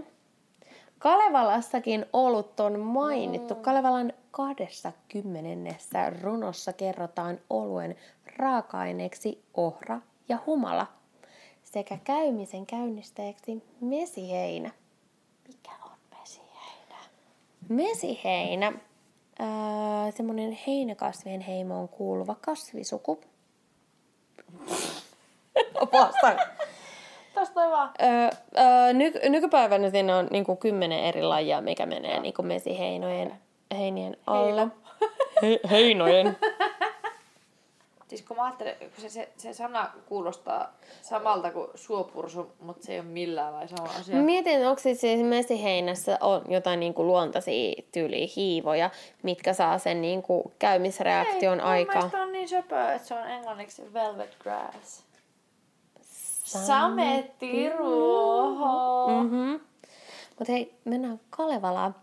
Kalevalassakin 0.98 2.06
olut 2.12 2.60
on 2.60 2.80
mainittu. 2.80 3.54
Mm. 3.54 3.60
Kalevalan 3.60 4.12
20 4.30 5.74
runossa 6.22 6.72
kerrotaan 6.72 7.38
oluen 7.50 7.96
raaka-aineeksi 8.36 9.44
ohra 9.54 10.00
ja 10.28 10.38
humala 10.46 10.86
sekä 11.62 11.98
käymisen 12.04 12.66
käynnistäjäksi 12.66 13.62
mesiheinä. 13.80 14.70
Mesiheinä? 17.68 18.72
Ää, 19.38 20.10
semmoinen 20.10 20.58
heinäkasvien 20.66 21.40
heimoon 21.40 21.88
kuuluva 21.88 22.34
kasvisuku. 22.40 23.20
Vastaan. 25.92 26.36
Tästä 27.34 27.60
on 27.60 27.70
vaan. 27.70 27.90
Öö, 28.02 28.30
öö, 28.58 28.92
ny- 28.92 29.28
nykypäivänä 29.28 29.90
siinä 29.90 30.16
on 30.16 30.28
niinku 30.30 30.56
kymmenen 30.56 31.04
eri 31.04 31.22
lajia, 31.22 31.60
mikä 31.60 31.86
menee 31.86 32.20
niinku 32.20 32.42
mesiheinojen 32.42 33.32
heinien 33.76 34.16
alle. 34.26 34.68
He- 35.42 35.60
heinojen. 35.70 36.36
Siis 38.08 38.22
kun 38.22 38.36
mä 38.36 38.44
ajattelen, 38.44 38.76
kun 38.78 38.88
se, 38.98 39.08
se, 39.08 39.28
se 39.36 39.52
sana 39.52 39.90
kuulostaa 40.08 40.72
samalta 41.02 41.50
kuin 41.50 41.68
suopursu, 41.74 42.52
mutta 42.60 42.86
se 42.86 42.92
ei 42.92 43.00
ole 43.00 43.08
millään 43.08 43.52
lailla 43.52 43.76
sama 43.76 43.88
asia. 44.00 44.16
Mietin, 44.16 44.66
onko 44.66 44.82
siis 44.82 45.02
mesiheinässä 45.22 46.18
on 46.20 46.42
jotain 46.48 46.80
niinku 46.80 47.06
luontaisia 47.06 47.82
tyyliä 47.92 48.28
hiivoja, 48.36 48.90
mitkä 49.22 49.52
saa 49.52 49.78
sen 49.78 50.00
niinku 50.00 50.52
käymisreaktion 50.58 51.60
Ei, 51.60 51.66
aikaan. 51.66 51.96
Mun 51.96 52.04
mielestä 52.04 52.22
on 52.22 52.32
niin 52.32 52.48
söpöä, 52.48 52.94
että 52.94 53.08
se 53.08 53.14
on 53.14 53.30
englanniksi 53.30 53.92
velvet 53.92 54.36
grass. 54.42 55.06
Samettiruoho. 56.44 59.08
Mm-hmm. 59.22 59.60
Mutta 60.38 60.52
hei, 60.52 60.74
mennään 60.84 61.20
Kalevalaan. 61.30 61.94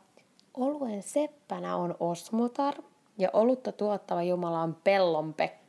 Oluen 0.53 1.03
seppänä 1.03 1.75
on 1.75 1.95
Osmotar 2.00 2.75
ja 3.17 3.29
olutta 3.33 3.72
tuottava 3.72 4.24
jumala 4.24 4.60
on 4.60 4.77
Pellonpekko. 4.83 5.62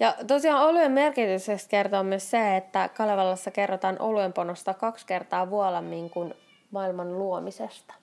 Ja 0.00 0.14
tosiaan 0.26 0.62
oluen 0.62 0.92
merkityksestä 0.92 1.70
kertoo 1.70 2.02
myös 2.02 2.30
se, 2.30 2.56
että 2.56 2.88
Kalevalassa 2.88 3.50
kerrotaan 3.50 3.96
oluenponosta 4.00 4.74
kaksi 4.74 5.06
kertaa 5.06 5.50
vuolammin 5.50 6.10
kuin 6.10 6.34
maailman 6.70 7.18
luomisesta. 7.18 7.94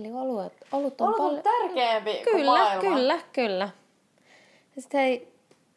Eli 0.00 0.12
oluet, 0.12 0.52
olut 0.72 1.00
on 1.00 1.14
paljon... 1.14 1.42
tärkeämpi 1.42 2.12
kuin 2.12 2.24
Kyllä, 2.24 2.50
maailma. 2.50 2.80
kyllä, 2.80 3.18
kyllä. 3.32 3.68
Sitten 4.78 5.00
hei, 5.00 5.32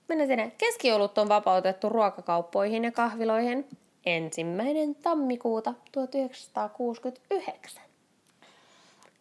mennään 0.07 0.27
sinne. 0.27 0.51
Keskiolut 0.57 1.17
on 1.17 1.29
vapautettu 1.29 1.89
ruokakauppoihin 1.89 2.83
ja 2.83 2.91
kahviloihin 2.91 3.67
ensimmäinen 4.05 4.95
tammikuuta 4.95 5.73
1969. 5.91 7.83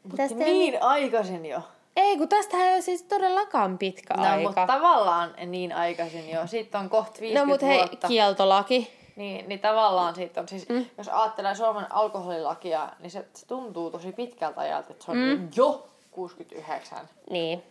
Mutta 0.02 0.22
ei 0.22 0.38
niin 0.38 0.82
aikaisin 0.82 1.46
jo. 1.46 1.60
Ei, 1.96 2.16
kun 2.18 2.28
tästä 2.28 2.56
ei 2.56 2.72
ole 2.74 2.80
siis 2.80 3.02
todellakaan 3.02 3.78
pitkä 3.78 4.14
No, 4.14 4.22
aika. 4.22 4.42
mutta 4.42 4.66
tavallaan 4.66 5.34
niin 5.46 5.72
aikaisin 5.72 6.30
jo. 6.30 6.46
Siitä 6.46 6.78
on 6.78 6.90
kohta 6.90 7.20
50 7.20 7.40
no, 7.40 7.46
mutta 7.46 7.66
hei, 7.66 7.78
vuotta. 7.78 8.08
kieltolaki. 8.08 8.90
Niin, 9.16 9.48
niin 9.48 9.60
tavallaan 9.60 10.14
siitä 10.14 10.40
on 10.40 10.48
siis, 10.48 10.68
mm. 10.68 10.86
jos 10.98 11.08
ajattelee 11.08 11.54
Suomen 11.54 11.92
alkoholilakia, 11.92 12.92
niin 13.00 13.10
se, 13.10 13.26
se 13.34 13.46
tuntuu 13.46 13.90
tosi 13.90 14.12
pitkältä 14.12 14.60
ajalta, 14.60 14.92
että 14.92 15.04
se 15.04 15.10
on 15.10 15.16
mm. 15.16 15.48
jo 15.56 15.88
69. 16.10 16.98
Niin. 17.30 17.62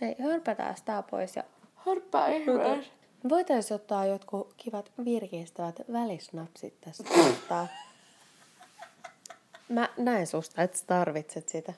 Hei, 0.00 0.16
hörpätään 0.22 0.74
tää 0.84 1.02
pois 1.02 1.36
ja 1.36 1.42
Harppaa 1.74 2.26
ihmeessä. 2.26 2.90
voitaisiin 3.28 3.74
ottaa 3.74 4.06
jotkut 4.06 4.54
kivat 4.56 4.92
virkistävät 5.04 5.80
välisnapsit 5.92 6.80
tästä 6.80 7.04
kohtaa. 7.14 7.66
Mä 9.68 9.88
näen 9.96 10.26
susta, 10.26 10.62
että 10.62 10.78
sä 10.78 10.86
tarvitset 10.86 11.48
sitä. 11.48 11.72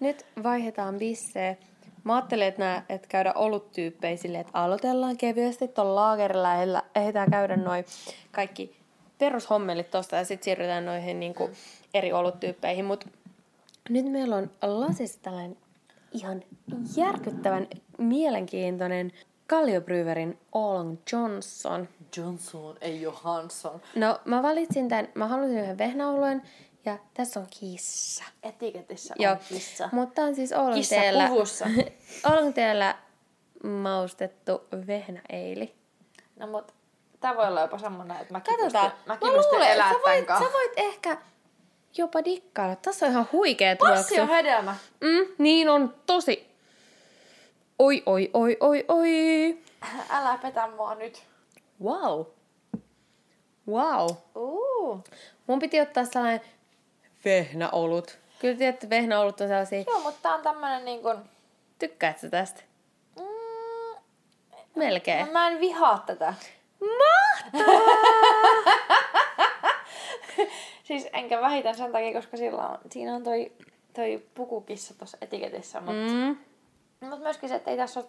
Nyt 0.00 0.26
vaihdetaan 0.42 0.98
bissee. 0.98 1.58
Mä 2.04 2.14
ajattelin, 2.14 2.46
että, 2.46 2.62
nää, 2.62 2.84
että 2.88 3.08
käydä 3.08 3.32
oluttyyppejä 3.32 4.16
silleen, 4.16 4.40
että 4.40 4.58
aloitellaan 4.58 5.16
kevyesti 5.16 5.68
tuolla 5.68 5.94
laagerilla 5.94 6.84
ehditään 6.94 7.30
käydä 7.30 7.56
noin 7.56 7.84
kaikki 8.32 8.76
perushommelit 9.18 9.90
tosta 9.90 10.16
ja 10.16 10.24
sitten 10.24 10.44
siirrytään 10.44 10.86
noihin 10.86 11.20
niinku 11.20 11.50
eri 11.94 12.12
oluttyyppeihin. 12.12 12.84
Mutta 12.84 13.08
nyt 13.88 14.06
meillä 14.06 14.36
on 14.36 14.50
lasissa 14.62 15.18
tällainen 15.22 15.56
ihan 16.12 16.42
järkyttävän 16.96 17.68
mielenkiintoinen 17.98 19.12
Kalliobryggerin 19.46 20.38
Olong 20.52 20.96
Johnson. 21.12 21.88
Johnson, 22.16 22.76
ei 22.80 23.02
Johansson. 23.02 23.80
No, 23.94 24.20
mä 24.24 24.42
valitsin 24.42 24.88
tämän, 24.88 25.08
mä 25.14 25.26
halusin 25.26 25.58
yhden 25.58 25.78
vehnäoluen 25.78 26.42
ja 26.86 26.98
tässä 27.14 27.40
on 27.40 27.46
kissa. 27.60 28.24
Etiketissä 28.42 29.14
Joo, 29.18 29.32
on 29.32 29.38
kissa. 29.48 29.88
mutta 29.92 30.22
on 30.22 30.34
siis 30.34 30.50
Kissa 30.50 30.62
Oulunteellä, 30.62 31.28
puvussa. 31.28 31.66
Oulunteellä 32.32 32.94
maustettu 33.64 34.62
vehnäeili. 34.86 35.74
No 36.36 36.46
mut 36.46 36.74
tää 37.20 37.36
voi 37.36 37.46
olla 37.46 37.60
jopa 37.60 37.78
semmonen, 37.78 38.16
että 38.20 38.32
mäkin 38.32 38.56
Katsotaan. 38.56 38.90
pystyn, 38.90 39.08
mäkin 39.08 39.28
pystyn 39.32 39.52
luulen, 39.52 39.70
elää 39.72 39.92
sä 39.92 39.98
voit, 40.06 40.26
sä 40.28 40.52
voit 40.52 40.72
ehkä 40.76 41.16
jopa 41.98 42.24
dikkailla. 42.24 42.76
Tässä 42.76 43.06
on 43.06 43.12
ihan 43.12 43.28
huikea 43.32 43.76
Passi 43.76 44.14
tuoksu. 44.14 44.22
on 44.22 44.28
hedelmä. 44.28 44.76
Mm, 45.00 45.26
niin 45.38 45.68
on 45.68 45.94
tosi, 46.06 46.56
Oi, 47.78 48.02
oi, 48.06 48.30
oi, 48.34 48.56
oi, 48.60 48.84
oi. 48.88 49.58
Älä 50.10 50.38
petä 50.42 50.66
mua 50.76 50.94
nyt. 50.94 51.22
Wow. 51.82 52.24
Wow. 53.68 54.10
Uh. 54.34 55.04
Mun 55.46 55.58
piti 55.58 55.80
ottaa 55.80 56.04
sellainen 56.04 56.40
vehnäolut. 57.26 58.18
Kyllä 58.38 58.56
tiedätte, 58.58 58.90
vehnäolut 58.90 59.40
on 59.40 59.48
sellaisia... 59.48 59.84
Joo, 59.86 60.00
mutta 60.00 60.18
tää 60.22 60.34
on 60.34 60.42
tämmönen 60.42 60.84
niin 60.84 61.02
kuin... 61.02 61.18
Tykkäätkö 61.78 62.30
tästä? 62.30 62.62
Mm, 63.18 63.24
Melkein. 64.74 65.26
no 65.26 65.32
mä 65.32 65.48
en 65.48 65.60
vihaa 65.60 66.02
tätä. 66.06 66.34
Mahtavaa! 66.80 67.80
Siis 70.84 71.08
enkä 71.12 71.40
vähiten 71.40 71.74
sen 71.74 71.92
takia, 71.92 72.12
koska 72.12 72.36
sillä 72.36 72.68
on, 72.68 72.78
siinä 72.90 73.14
on 73.14 73.22
toi, 73.24 73.52
toi 73.94 74.22
pukukissa 74.34 74.94
tuossa 74.98 75.18
etiketissä. 75.20 75.80
Mutta 75.80 76.12
Mm. 76.12 76.36
mut 77.08 77.20
myöskin 77.20 77.48
se, 77.48 77.54
että 77.54 77.70
ei 77.70 77.76
tässä 77.76 78.00
ole... 78.00 78.08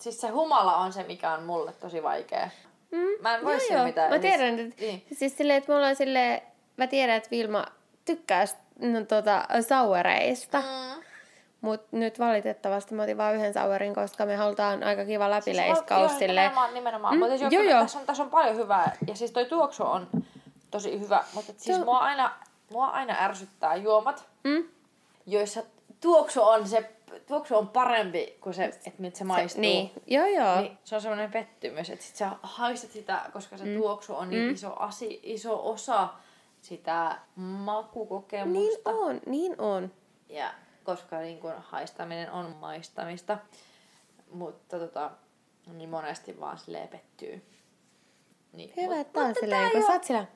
Siis 0.00 0.20
se 0.20 0.28
humala 0.28 0.76
on 0.76 0.92
se, 0.92 1.02
mikä 1.02 1.32
on 1.32 1.42
mulle 1.42 1.72
tosi 1.72 2.02
vaikea. 2.02 2.48
Mm. 2.90 3.08
Mä 3.22 3.34
en 3.34 3.44
voi 3.44 3.58
Joo, 3.72 3.84
mitään. 3.84 4.10
Mä 4.10 4.18
tiedän, 4.18 4.58
että, 4.60 4.80
Niin. 4.84 5.06
siis 5.12 5.36
silleen, 5.36 5.56
että 5.58 5.68
me 5.72 5.76
ollaan 5.76 5.96
silleen, 5.96 6.42
mä 6.76 6.86
tiedän, 6.86 7.16
että 7.16 7.30
Vilma 7.30 7.66
tykkää 8.06 8.44
no, 8.78 9.04
tota, 9.04 9.44
sauereista. 9.60 10.58
Mm. 10.60 11.02
Mut 11.60 11.80
nyt 11.92 12.18
valitettavasti 12.18 12.94
mä 12.94 13.02
otin 13.02 13.16
vain 13.18 13.36
yhden 13.36 13.52
sauerin, 13.52 13.94
koska 13.94 14.26
me 14.26 14.36
halutaan 14.36 14.82
aika 14.82 15.04
kiva 15.04 15.30
läpileiskaus 15.30 16.10
Joo, 16.10 16.18
silleen. 16.18 16.28
Nimenomaan, 16.48 16.74
nimenomaan. 16.74 17.14
Mm, 17.14 17.20
mutta 17.20 17.34
joo, 17.34 17.50
joo, 17.50 17.62
joo. 17.62 17.82
Tässä, 17.82 17.98
on, 17.98 18.06
tässä 18.06 18.22
on 18.22 18.30
paljon 18.30 18.56
hyvää. 18.56 18.96
Ja 19.06 19.14
siis 19.14 19.30
toi 19.30 19.44
tuoksu 19.44 19.82
on 19.82 20.08
tosi 20.70 21.00
hyvä. 21.00 21.24
Mutta 21.34 21.52
siis 21.56 21.78
mua 21.84 21.98
aina, 21.98 22.32
mua 22.70 22.86
aina 22.86 23.16
ärsyttää 23.18 23.76
juomat, 23.76 24.24
Mm? 24.44 24.64
joissa 25.26 25.62
tuoksu 26.00 26.42
on 26.42 26.68
se 26.68 26.90
tuoksu 27.26 27.56
on 27.56 27.68
parempi 27.68 28.38
kuin 28.40 28.54
se, 28.54 28.64
että 28.64 28.90
miltä 28.98 29.18
se 29.18 29.24
maistuu. 29.24 29.60
Niin, 29.60 29.90
joo 30.06 30.26
joo. 30.26 30.60
Niin, 30.60 30.78
se 30.84 30.94
on 30.94 31.00
semmoinen 31.00 31.32
pettymys, 31.32 31.90
että 31.90 32.04
sit 32.04 32.16
sä 32.16 32.30
haistat 32.42 32.90
sitä, 32.90 33.20
koska 33.32 33.56
se 33.56 33.64
mm. 33.64 33.76
tuoksu 33.76 34.16
on 34.16 34.30
niin 34.30 34.42
mm. 34.42 34.54
iso, 34.54 34.72
asi, 34.78 35.20
iso 35.22 35.70
osa 35.70 36.08
sitä 36.68 37.16
makukokemusta. 37.36 38.52
Niin 38.52 38.78
on, 38.84 39.20
niin 39.26 39.54
on. 39.60 39.92
Ja 40.28 40.50
koska 40.84 41.18
niin 41.18 41.38
kun 41.40 41.52
haistaminen 41.58 42.30
on 42.30 42.56
maistamista, 42.60 43.38
mutta 44.32 44.78
tota, 44.78 45.10
niin 45.72 45.88
monesti 45.90 46.40
vaan 46.40 46.58
silleen 46.58 46.88
pettyy. 46.88 47.42
Niin, 48.52 48.72
Hyvä, 48.76 48.94
mut- 48.94 49.00
että 49.00 49.20
on 49.20 49.34
silleen, 49.40 49.70
kun 49.70 49.82
sä 49.86 49.92
oot 49.92 50.04
sillä, 50.04 50.26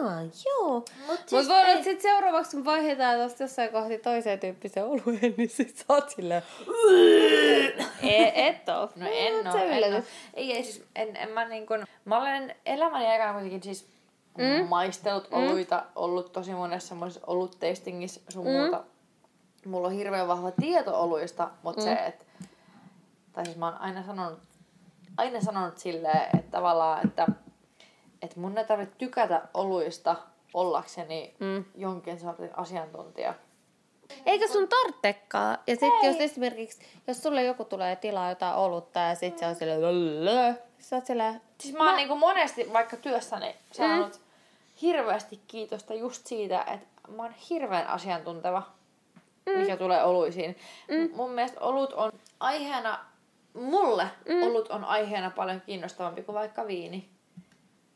aa, 0.00 0.20
joo. 0.46 0.72
Mut 0.72 0.90
Mut 1.06 1.28
siis 1.28 1.48
voi 1.48 1.56
olla, 1.56 1.66
ei- 1.66 1.72
että 1.72 1.84
sit 1.84 2.00
seuraavaksi 2.00 2.56
kun 2.56 2.64
vaihdetaan 2.64 3.18
tosta 3.18 3.42
jossain 3.42 3.72
kohti 3.72 3.98
toiseen 3.98 4.40
tyyppiseen 4.40 4.86
olueen, 4.86 5.34
niin 5.36 5.50
sit 5.50 5.76
sä 5.76 5.84
oot 5.88 6.10
silleen, 6.10 6.42
e, 8.02 8.48
et 8.48 8.68
oo. 8.68 8.88
No 8.96 9.06
en 9.10 9.46
oo, 9.48 9.56
en. 9.56 10.04
Ei, 10.34 10.52
ei 10.52 10.64
siis, 10.64 10.84
en, 10.96 11.16
en 11.16 11.28
mä 11.30 11.44
niin 11.48 11.66
kun, 11.66 11.84
mä 12.04 12.18
olen 12.20 12.54
elämäni 12.66 13.06
aikana 13.06 13.32
kuitenkin 13.32 13.62
siis 13.62 13.88
mm. 14.36 14.68
maistellut 14.68 15.28
oluita, 15.32 15.84
ollut 15.94 16.32
tosi 16.32 16.54
monessa 16.54 16.88
semmoisessa 16.88 17.26
oluttastingissa 17.26 18.20
sun 18.28 18.46
mm. 18.46 18.52
muuta. 18.52 18.84
Mulla 19.66 19.88
on 19.88 19.94
hirveän 19.94 20.28
vahva 20.28 20.50
tieto 20.50 21.02
oluista, 21.02 21.50
mutta 21.62 21.80
mm. 21.80 21.84
se, 21.84 21.92
että, 21.92 22.24
tai 23.32 23.44
siis 23.44 23.56
mä 23.56 23.66
oon 23.66 23.80
aina 23.80 24.02
sanonut, 24.02 24.38
aina 25.16 25.40
sanonut 25.40 25.78
silleen, 25.78 26.38
että 26.38 26.50
tavallaan, 26.50 27.06
että, 27.06 27.26
että 28.22 28.40
mun 28.40 28.58
ei 28.58 28.64
tarvitse 28.64 28.94
tykätä 28.98 29.42
oluista 29.54 30.16
ollakseni 30.54 31.34
mm. 31.40 31.64
jonkin 31.74 32.20
sortin 32.20 32.58
asiantuntija. 32.58 33.34
Eikä 34.26 34.48
sun 34.48 34.68
tarttekaan. 34.68 35.58
Ja 35.66 35.76
sit 35.76 36.02
jos 36.02 36.16
esimerkiksi, 36.18 36.80
jos 37.06 37.22
sulle 37.22 37.42
joku 37.44 37.64
tulee 37.64 37.96
tilaa 37.96 38.28
jotain 38.28 38.56
olutta 38.56 39.00
ja 39.00 39.14
sit 39.14 39.38
se 39.38 39.46
on 39.46 39.54
silleen, 39.54 40.58
sä 40.78 40.96
oot 40.96 41.06
silleen, 41.06 41.40
Siis 41.60 41.74
mä, 41.74 41.78
mä... 41.78 41.90
oon 41.90 41.96
niinku 41.96 42.16
monesti 42.16 42.72
vaikka 42.72 42.96
työssäni 42.96 43.56
saanut 43.72 44.12
mm. 44.12 44.25
Hirveästi 44.82 45.40
kiitosta 45.46 45.94
just 45.94 46.26
siitä, 46.26 46.62
että 46.62 46.86
mä 47.08 47.22
oon 47.22 47.34
hirveän 47.50 47.86
asiantunteva, 47.86 48.62
mm. 49.46 49.58
mikä 49.58 49.76
tulee 49.76 50.04
oluisiin. 50.04 50.56
Mm. 50.88 51.10
Mun 51.14 51.30
mielestä 51.30 51.60
olut 51.60 51.92
on 51.92 52.12
aiheena, 52.40 52.98
mulle 53.54 54.10
mm. 54.28 54.42
olut 54.42 54.68
on 54.68 54.84
aiheena 54.84 55.30
paljon 55.30 55.60
kiinnostavampi 55.60 56.22
kuin 56.22 56.34
vaikka 56.34 56.66
viini. 56.66 57.08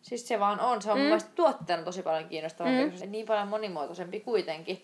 Siis 0.03 0.29
se 0.29 0.41
vaan 0.41 0.61
on. 0.61 0.83
Se 0.83 0.91
on 0.91 0.97
mm. 0.97 1.01
mun 1.01 1.09
mielestä 1.09 1.31
tuotteena 1.35 1.83
tosi 1.83 2.03
paljon 2.03 2.29
kiinnostavampi, 2.29 2.85
mm. 2.85 2.91
koska 2.91 3.07
niin 3.07 3.27
paljon 3.27 3.49
monimuotoisempi 3.49 4.21
kuitenkin. 4.21 4.83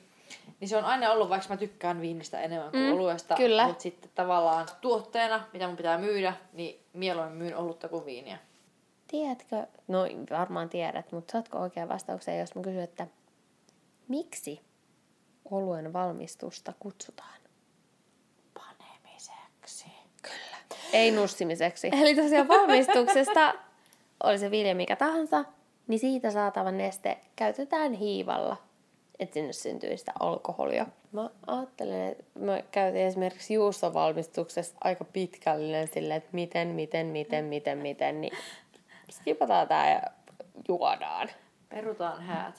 Niin 0.61 0.69
se 0.69 0.77
on 0.77 0.85
aina 0.85 1.13
ollut, 1.13 1.29
vaikka 1.29 1.49
mä 1.49 1.57
tykkään 1.57 2.01
viinistä 2.01 2.41
enemmän 2.41 2.71
kuin 2.71 2.83
mm. 2.83 2.93
oluesta. 2.93 3.35
Kyllä. 3.35 3.67
Mutta 3.67 3.83
sitten 3.83 4.11
tavallaan 4.15 4.67
tuotteena, 4.81 5.41
mitä 5.53 5.67
mun 5.67 5.77
pitää 5.77 5.99
myydä, 5.99 6.35
niin 6.53 6.81
mieluummin 6.93 7.39
myyn 7.39 7.57
olutta 7.57 7.89
kuin 7.89 8.05
viiniä. 8.05 8.39
Tiedätkö, 9.09 9.67
no 9.89 9.99
varmaan 10.31 10.69
tiedät, 10.69 11.13
mutta 11.13 11.33
saatko 11.33 11.59
oikean 11.59 11.89
vastauksen, 11.89 12.39
jos 12.39 12.55
mä 12.55 12.63
kysyn, 12.63 12.83
että 12.83 13.07
miksi 14.09 14.61
oluen 15.51 15.93
valmistusta 15.93 16.73
kutsutaan? 16.79 17.41
Panemiseksi. 18.55 19.87
Kyllä. 20.23 20.57
Ei 20.93 21.11
nussimiseksi. 21.11 21.91
Eli 21.93 22.15
tosiaan 22.15 22.49
valmistuksesta, 22.49 23.55
oli 24.23 24.39
se 24.39 24.51
vilja 24.51 24.75
mikä 24.75 24.97
tahansa, 24.97 25.45
niin 25.87 25.99
siitä 25.99 26.31
saatava 26.31 26.71
neste 26.71 27.19
käytetään 27.37 27.93
hiivalla, 27.93 28.57
että 29.19 29.35
sinne 29.35 29.53
syntyy 29.53 29.97
sitä 29.97 30.13
alkoholia. 30.21 30.87
Mä 31.13 31.31
ajattelen, 31.47 32.09
että 32.09 32.25
mä 32.35 32.63
käytin 32.71 33.01
esimerkiksi 33.01 33.55
juustovalmistuksessa 33.55 34.77
aika 34.85 35.05
pitkällinen 35.05 35.89
silleen, 35.89 36.19
että 36.19 36.31
miten, 36.33 36.69
miten, 36.69 37.07
miten, 37.07 37.45
miten, 37.45 37.79
miten, 37.79 38.21
niin 38.21 38.33
skipataan 39.11 39.69
tää 39.69 39.93
ja 39.93 40.01
juodaan. 40.69 41.29
Perutaan 41.69 42.23
häät. 42.23 42.55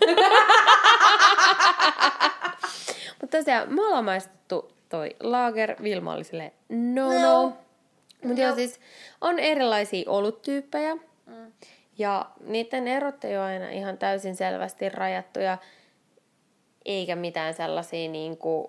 Mutta 3.20 3.38
tosiaan, 3.38 3.74
me 3.74 3.82
ollaan 3.86 4.04
maistettu 4.04 4.72
toi 4.88 5.16
lager, 5.20 5.82
Vilma 5.82 6.12
oli 6.12 6.24
silleen, 6.24 6.52
no 6.68 7.12
no. 7.12 7.22
No. 7.22 7.56
Mutta 8.24 8.40
joo, 8.40 8.54
siis 8.54 8.80
on 9.20 9.38
erilaisia 9.38 10.10
oluttyyppejä. 10.10 10.94
Mm. 10.94 11.52
Ja 11.98 12.30
niiden 12.44 12.88
erot 12.88 13.24
ei 13.24 13.36
ole 13.36 13.44
aina 13.44 13.68
ihan 13.68 13.98
täysin 13.98 14.36
selvästi 14.36 14.88
rajattuja, 14.88 15.58
eikä 16.84 17.16
mitään 17.16 17.54
sellaisia 17.54 18.10
niin 18.10 18.36
kuin 18.36 18.68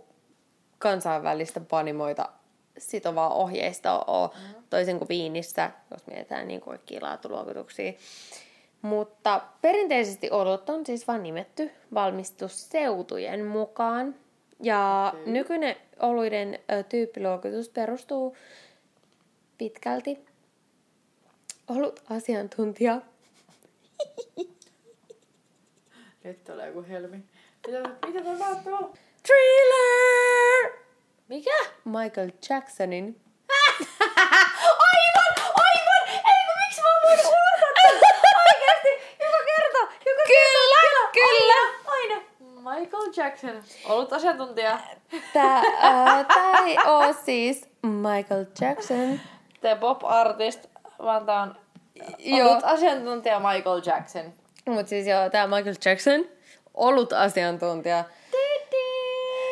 kansainvälistä 0.80 1.60
panimoita 1.60 2.30
sitovaa 2.78 3.34
ohjeista 3.34 4.00
ole, 4.00 4.30
mm. 4.30 4.64
toisin 4.70 4.98
kuin 4.98 5.10
viinissä, 5.10 5.72
jos 5.92 6.08
mietitään 6.08 6.48
niin 6.48 6.62
kaikkia 6.62 7.02
laatuluokituksia. 7.02 7.94
Mutta 8.82 9.42
perinteisesti 9.62 10.30
olut 10.32 10.70
on 10.70 10.86
siis 10.86 11.08
vain 11.08 11.24
nimetty 11.24 11.72
valmistusseutujen 11.94 13.46
mukaan. 13.46 14.16
Ja 14.64 15.12
okay. 15.14 15.32
nykyinen 15.32 15.76
oluiden 16.00 16.60
tyyppiluokitus 16.90 17.70
perustuu 17.70 18.38
pitkälti 19.58 20.26
ollut 21.68 22.00
asiantuntija 22.10 23.02
Nyt 26.24 26.44
tulee 26.44 26.68
joku 26.68 26.86
helmi. 26.90 27.18
Mitä, 27.68 27.90
mitä 28.08 28.24
tapahtuu? 28.24 28.98
Thriller! 29.24 30.82
Mikä? 31.32 31.58
Michael 31.86 32.32
Jacksonin. 32.50 33.22
Aivan! 34.92 35.34
Aivan! 35.56 36.08
Ei 36.10 36.42
kun 36.46 36.56
miksi 36.66 36.82
mä 36.82 36.90
voinut 37.04 37.26
unohtaa 37.26 37.70
Oikeesti! 38.50 38.90
Joka 39.24 39.38
kerta! 39.46 39.80
Joka 40.10 40.22
Kyllä, 40.28 40.82
kerta! 40.82 41.12
kyllä. 41.14 41.60
Aina! 41.86 42.16
aina. 42.16 42.80
Michael 42.80 43.12
Jackson. 43.18 43.64
Ollut 43.86 44.14
asiantuntija. 44.14 44.80
Tää, 45.34 45.58
äh, 45.58 46.26
tää 46.28 46.66
ei 46.66 46.78
oo 46.88 47.14
siis 47.26 47.70
Michael 47.84 48.46
Jackson. 48.62 49.20
The 49.62 49.76
pop 49.76 50.04
artist, 50.04 50.66
vaan 51.00 51.26
tää 51.26 51.42
on 51.42 51.56
Joo. 52.20 52.50
ollut 52.50 52.64
asiantuntija 52.64 53.40
Michael 53.40 53.82
Jackson. 53.86 54.34
Mut 54.66 54.88
siis 54.88 55.08
joo, 55.08 55.30
tää 55.30 55.48
Michael 55.48 55.76
Jackson, 55.86 56.26
ollut 56.74 57.14
asiantuntija. 57.14 58.04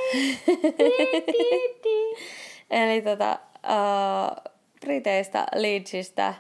Eli 2.72 3.02
tota, 3.02 3.40
uh, 3.64 4.52
Briteistä, 4.82 5.48
Leedsistä, 5.56 6.34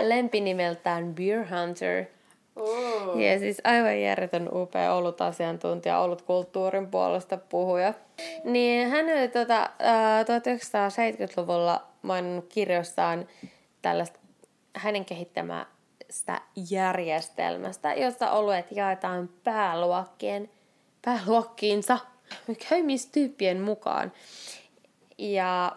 lempinimeltään 0.00 1.14
Beer 1.14 1.46
Hunter. 1.50 2.04
Uh. 2.56 3.20
Ja 3.20 3.38
siis 3.38 3.60
aivan 3.64 4.00
järjetön 4.00 4.48
upea 4.52 4.94
ollut 4.94 5.20
asiantuntija, 5.20 5.98
ollut 5.98 6.22
kulttuurin 6.22 6.90
puolesta 6.90 7.36
puhuja. 7.36 7.94
Niin 8.44 8.88
hän 8.88 9.04
oli 9.04 9.28
tota, 9.28 9.70
uh, 9.80 10.24
1970-luvulla 10.24 11.86
maininnut 12.02 12.46
kirjoissaan 12.48 13.28
tällaista 13.82 14.18
hänen 14.76 15.04
kehittämästä 15.04 16.40
järjestelmästä, 16.70 17.94
jossa 17.94 18.30
oluet 18.30 18.66
jaetaan 18.70 19.30
pääluokkien, 19.44 20.50
pääluokkiinsa 21.04 21.98
käymistyyppien 22.68 23.60
mukaan. 23.60 24.12
Ja, 25.18 25.76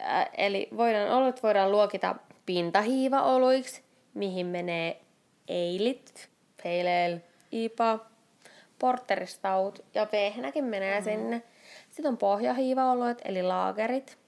äh, 0.00 0.30
eli 0.38 0.68
voidaan, 0.76 1.10
olut 1.10 1.42
voidaan 1.42 1.72
luokita 1.72 2.14
pintahiivaoluiksi, 2.46 3.82
mihin 4.14 4.46
menee 4.46 5.00
eilit, 5.48 6.28
pale 6.62 7.04
ale, 7.06 7.22
IPA, 7.52 7.98
porteristout 8.78 9.84
ja 9.94 10.06
vehnäkin 10.12 10.64
menee 10.64 11.00
mm. 11.00 11.04
sinne. 11.04 11.42
Sitten 11.90 12.12
on 12.12 12.18
pohjahiivaoluet, 12.18 13.22
eli 13.24 13.42
laagerit. 13.42 14.18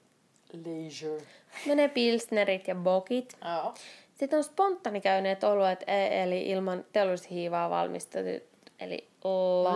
Leisure. 0.65 1.21
Menee 1.65 1.87
pilsnerit 1.87 2.67
ja 2.67 2.75
bokit. 2.75 3.37
Joo. 3.45 3.73
Sitten 4.15 4.37
on 4.37 4.43
spontaanikäyneet 4.43 5.43
oluet, 5.43 5.83
e- 5.87 6.23
eli 6.23 6.49
ilman 6.49 6.85
teollishiivaa 6.93 7.69
valmistetut, 7.69 8.43
eli 8.79 9.07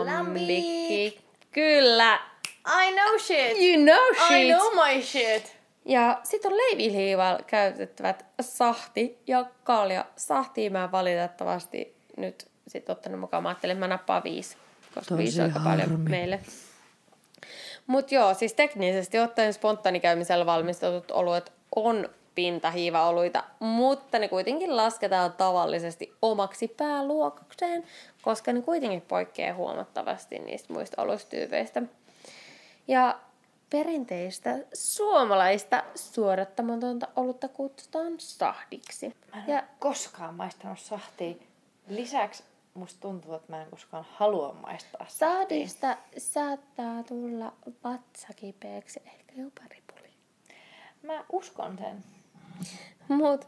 lambikki. 0.06 1.22
Kyllä. 1.52 2.20
I 2.68 2.92
know 2.92 3.18
shit. 3.20 3.58
You 3.58 3.84
know 3.84 4.28
shit. 4.28 4.38
I 4.38 4.54
know 4.54 4.74
my 4.74 5.02
shit. 5.02 5.58
Ja 5.86 6.20
sitten 6.24 6.52
on 6.52 6.58
leivihiivalla 6.58 7.40
käytettävät 7.48 8.26
sahti 8.42 9.18
ja 9.28 9.46
kalja. 9.64 10.06
Sahtia 10.16 10.72
mä 10.72 10.92
valitettavasti 10.92 11.96
nyt 12.18 12.48
sit 12.68 12.90
ottanut 12.90 13.20
mukaan. 13.20 13.44
Mä 13.44 13.50
ajattelin, 13.50 13.74
että 13.74 13.88
mä 13.88 13.94
nappaan 13.94 14.24
viisi, 14.24 14.58
koska 14.96 15.10
Tosi 15.10 15.18
viisi 15.18 15.42
on 15.42 15.48
aika 15.48 15.60
paljon 15.64 16.00
meille. 16.00 16.40
Mutta 17.88 18.16
joo, 18.16 18.34
siis 18.34 18.54
teknisesti 18.54 19.20
ottaen 19.20 19.54
spontaanikäymisellä 19.54 20.46
valmistetut 20.46 21.12
oluet 21.12 21.52
on 21.76 22.10
pintahiivaoluita, 22.36 23.44
mutta 23.62 24.20
ne 24.20 24.28
kuitenkin 24.28 24.78
lasketaan 24.78 25.34
tavallisesti 25.34 26.14
omaksi 26.22 26.68
pääluokakseen, 26.68 27.84
koska 28.22 28.54
ne 28.54 28.62
kuitenkin 28.62 29.02
poikkeaa 29.02 29.56
huomattavasti 29.56 30.40
niistä 30.40 30.74
muista 30.74 31.02
olustyypeistä. 31.02 31.82
Ja 32.88 33.20
perinteistä 33.70 34.58
suomalaista 34.74 35.84
suorattamatonta 35.96 37.08
olutta 37.16 37.48
kutsutaan 37.48 38.14
sahdiksi. 38.18 39.16
Mä 39.36 39.44
en 39.44 39.54
Ja 39.54 39.64
koskaan 39.80 40.36
maistanut 40.36 40.80
sahtia. 40.80 41.36
Lisäksi 41.88 42.44
musta 42.74 43.02
tuntuu, 43.02 43.34
että 43.34 43.52
mä 43.52 43.62
en 43.62 43.70
koskaan 43.70 44.06
halua 44.12 44.54
maistaa 44.54 45.06
sahtia. 45.08 45.30
sahdista 45.30 45.98
saattaa 46.18 47.04
tulla 47.04 47.54
vatsakipeäksi, 47.84 49.02
ehkä 49.06 49.34
jopa 49.42 49.62
ripuli. 49.70 50.14
Mä 51.04 51.26
uskon 51.32 51.78
sen. 51.78 52.04
Mut 53.08 53.48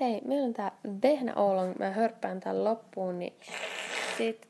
hei, 0.00 0.20
meillä 0.24 0.46
on 0.46 0.54
tää 0.54 0.72
vehnä 1.02 1.34
oolong, 1.34 1.74
mä 1.78 1.90
hörppään 1.90 2.40
tän 2.40 2.64
loppuun, 2.64 3.18
niin 3.18 3.34
sit 4.18 4.48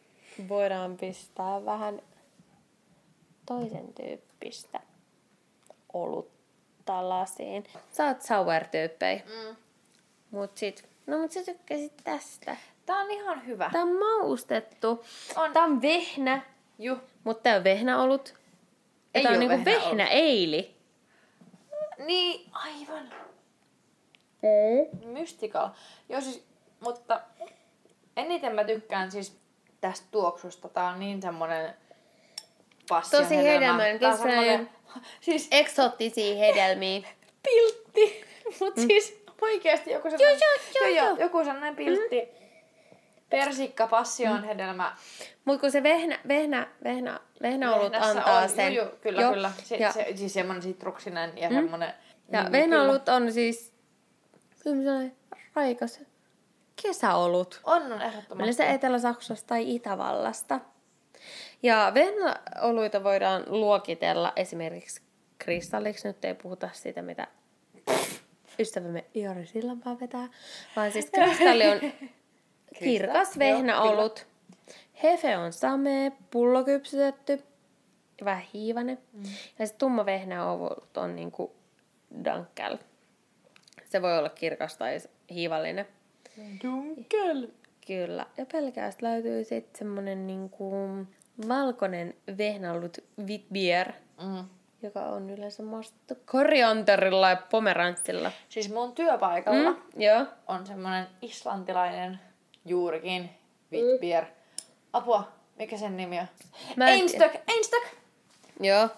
voidaan 0.48 0.96
pistää 0.96 1.64
vähän 1.64 2.02
toisen 3.46 3.94
tyyppistä 3.94 4.80
olutta 5.92 7.08
lasiin. 7.08 7.64
Sä 7.92 8.06
oot 8.06 8.22
sour-tyyppejä. 8.22 9.22
Mm. 9.26 9.56
Mut 10.30 10.56
sit, 10.56 10.88
no 11.06 11.18
mut 11.18 11.32
sä 11.32 11.44
tykkäsit 11.44 11.92
tästä. 12.04 12.56
Tää 12.86 12.98
on 12.98 13.10
ihan 13.10 13.46
hyvä. 13.46 13.70
Tää 13.72 13.82
on 13.82 13.98
maustettu. 13.98 15.04
On. 15.36 15.52
Tää 15.52 15.64
on 15.64 15.82
vehnä, 15.82 16.42
Juh. 16.78 16.98
mutta 17.24 17.42
tää 17.42 17.56
on 17.56 17.64
vehnäolut. 17.64 18.28
Ja 18.28 18.38
Ei 19.14 19.22
tää 19.22 19.32
on 19.32 19.38
niinku 19.38 19.56
vehnäolut. 19.64 19.84
vehnäeili. 19.84 20.76
Niin, 21.98 22.50
aivan. 22.52 23.25
Mm. 24.42 25.08
Mystical. 25.08 25.68
Joo 26.08 26.20
siis, 26.20 26.46
mutta 26.80 27.20
eniten 28.16 28.54
mä 28.54 28.64
tykkään 28.64 29.10
siis 29.10 29.38
tästä 29.80 30.06
tuoksusta. 30.10 30.68
Tää 30.68 30.88
on 30.88 31.00
niin 31.00 31.22
semmonen 31.22 31.74
passion 32.88 33.22
Tosi 33.22 33.36
hedelmä. 33.36 33.52
hedelmällinen, 33.54 34.00
Tää 34.00 34.10
on 34.10 34.16
tosi 34.16 34.28
semmonen, 34.28 34.70
siis 35.20 35.48
Eksoottisia 35.50 36.36
hedelmiä. 36.46 37.08
piltti. 37.42 38.24
Mut 38.60 38.76
mm. 38.76 38.86
siis 38.86 39.24
oikeesti 39.42 39.90
joku 39.90 40.08
Joo, 40.08 40.18
semmonen, 40.18 40.40
joo, 40.74 40.86
joo, 40.86 41.06
joo. 41.06 41.16
joku 41.16 41.44
semmonen 41.44 41.76
piltti. 41.76 42.20
Mm. 42.20 42.46
Persikka, 43.30 43.86
passion 43.86 44.44
hedelmä. 44.44 44.96
Mut 45.44 45.60
kun 45.60 45.70
se 45.70 45.82
vehnä, 45.82 46.18
vehnä, 46.28 46.66
vehnä, 46.84 47.20
vehnäolut 47.42 47.92
Vehnässä 47.92 48.10
antaa 48.10 48.38
on, 48.38 48.48
sen. 48.48 48.74
Joo, 48.74 48.84
joo, 48.84 48.94
kyllä, 49.00 49.22
Joo. 49.22 49.32
kyllä. 49.32 49.52
Se, 49.64 49.76
ja, 49.76 49.92
se, 49.92 50.06
siis 50.14 50.34
semmonen 50.34 50.62
sitruksinen 50.62 51.38
ja 51.38 51.48
mm. 51.50 51.54
semmonen... 51.54 51.94
ja 52.32 52.42
niin, 52.42 52.52
vehnäolut 52.52 53.08
on 53.08 53.32
siis 53.32 53.75
kyllä 54.70 54.84
sellainen 54.84 55.16
raikas 55.54 56.00
kesäolut. 56.82 57.60
On, 57.64 57.92
on 57.92 58.02
ehdottomasti. 58.02 58.42
Yleensä 58.42 58.66
Etelä-Saksasta 58.66 59.46
tai 59.46 59.74
Itävallasta. 59.74 60.60
Ja 61.62 61.92
vehnäoluita 61.94 63.04
voidaan 63.04 63.44
luokitella 63.46 64.32
esimerkiksi 64.36 65.02
kristalliksi. 65.38 66.08
Nyt 66.08 66.24
ei 66.24 66.34
puhuta 66.34 66.70
siitä, 66.72 67.02
mitä 67.02 67.26
ystävämme 68.58 69.04
Jori 69.14 69.46
Sillanpää 69.46 70.00
vetää. 70.00 70.28
Vaan 70.76 70.92
siis 70.92 71.10
kristalli 71.10 71.68
on 71.68 71.80
kirkas 72.84 73.38
vehnäolut. 73.38 74.26
Hefe 75.02 75.36
on 75.36 75.52
samee, 75.52 76.12
pullokypsytetty 76.30 77.32
ja 78.18 78.24
vähän 78.24 78.44
hiivainen. 78.54 78.98
Mm. 79.12 79.22
Ja 79.58 79.66
sitten 79.66 79.78
tumma 79.78 80.06
vehnäolut 80.06 80.96
on 80.96 81.16
niinku 81.16 81.54
dankel. 82.24 82.78
Se 83.96 84.02
voi 84.02 84.18
olla 84.18 84.28
kirkas 84.28 84.76
tai 84.76 84.98
hiivallinen. 85.30 85.86
Dunkel. 86.62 87.48
Kyllä. 87.86 88.26
Ja 88.36 88.46
pelkästä 88.52 89.06
löytyy 89.06 89.44
sitten 89.44 89.78
semmonen 89.78 90.26
niinku 90.26 90.72
valkoinen 91.48 92.14
vehnäolut 92.38 92.98
witbier, 93.26 93.92
Mm. 94.22 94.44
joka 94.82 95.00
on 95.00 95.30
yleensä 95.30 95.62
maustettu 95.62 96.14
korianterilla 96.26 97.30
ja 97.30 97.36
pomeranssilla. 97.50 98.32
Siis 98.48 98.72
mun 98.72 98.92
työpaikalla 98.92 99.70
mm. 99.70 99.76
Mm, 99.94 100.00
joo. 100.02 100.26
on 100.46 100.66
semmonen 100.66 101.06
islantilainen 101.22 102.18
juurikin 102.64 103.30
witbier. 103.72 104.24
Apua, 104.92 105.32
mikä 105.58 105.76
sen 105.76 105.96
nimi 105.96 106.18
on? 106.20 106.26
Mä 106.76 106.88
en 106.88 106.98
Einstök, 106.98 107.34
Einstök! 107.48 107.82
Joo. 108.60 108.88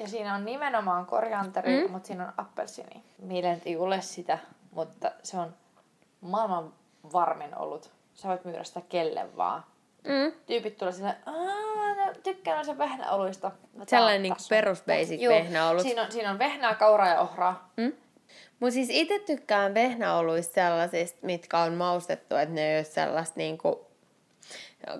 Ja 0.00 0.08
siinä 0.08 0.34
on 0.34 0.44
nimenomaan 0.44 1.06
korianteri, 1.06 1.84
mm. 1.86 1.92
mutta 1.92 2.06
siinä 2.06 2.26
on 2.26 2.32
appelsini. 2.36 3.02
Mieleen 3.18 3.62
ei 3.64 3.76
ole 3.76 4.00
sitä, 4.00 4.38
mutta 4.70 5.12
se 5.22 5.36
on 5.38 5.54
maailman 6.20 6.72
varmin 7.12 7.58
ollut. 7.58 7.90
Sä 8.14 8.28
voit 8.28 8.44
myydä 8.44 8.64
sitä 8.64 8.80
kelle 8.88 9.36
vaan. 9.36 9.64
Mm. 10.04 10.32
Tyypit 10.46 10.76
tulee 10.76 10.92
silleen, 10.92 11.16
aah, 11.26 11.96
mä 11.96 12.12
tykkään 12.22 12.64
sen 12.64 12.78
vehnäoluista. 12.78 13.50
No, 13.74 13.84
Sellainen 13.86 14.18
on 14.18 14.22
niinku 14.22 14.42
perus 14.48 14.82
basic 14.82 15.20
Juu, 15.20 15.34
vehnäolut. 15.34 15.82
Siinä 15.82 16.02
on, 16.02 16.12
siinä 16.12 16.30
on 16.30 16.38
vehnää, 16.38 16.74
kauraa 16.74 17.08
ja 17.08 17.20
ohraa. 17.20 17.70
Mm. 17.76 17.92
Mutta 18.60 18.74
siis 18.74 18.88
itse 18.90 19.18
tykkään 19.18 19.74
vehnäoluista 19.74 20.54
sellaisista, 20.54 21.18
mitkä 21.26 21.58
on 21.58 21.74
maustettu, 21.74 22.36
että 22.36 22.54
ne 22.54 22.70
ei 22.72 22.78
ole 22.78 22.84
sellaista 22.84 23.34
niinku, 23.36 23.86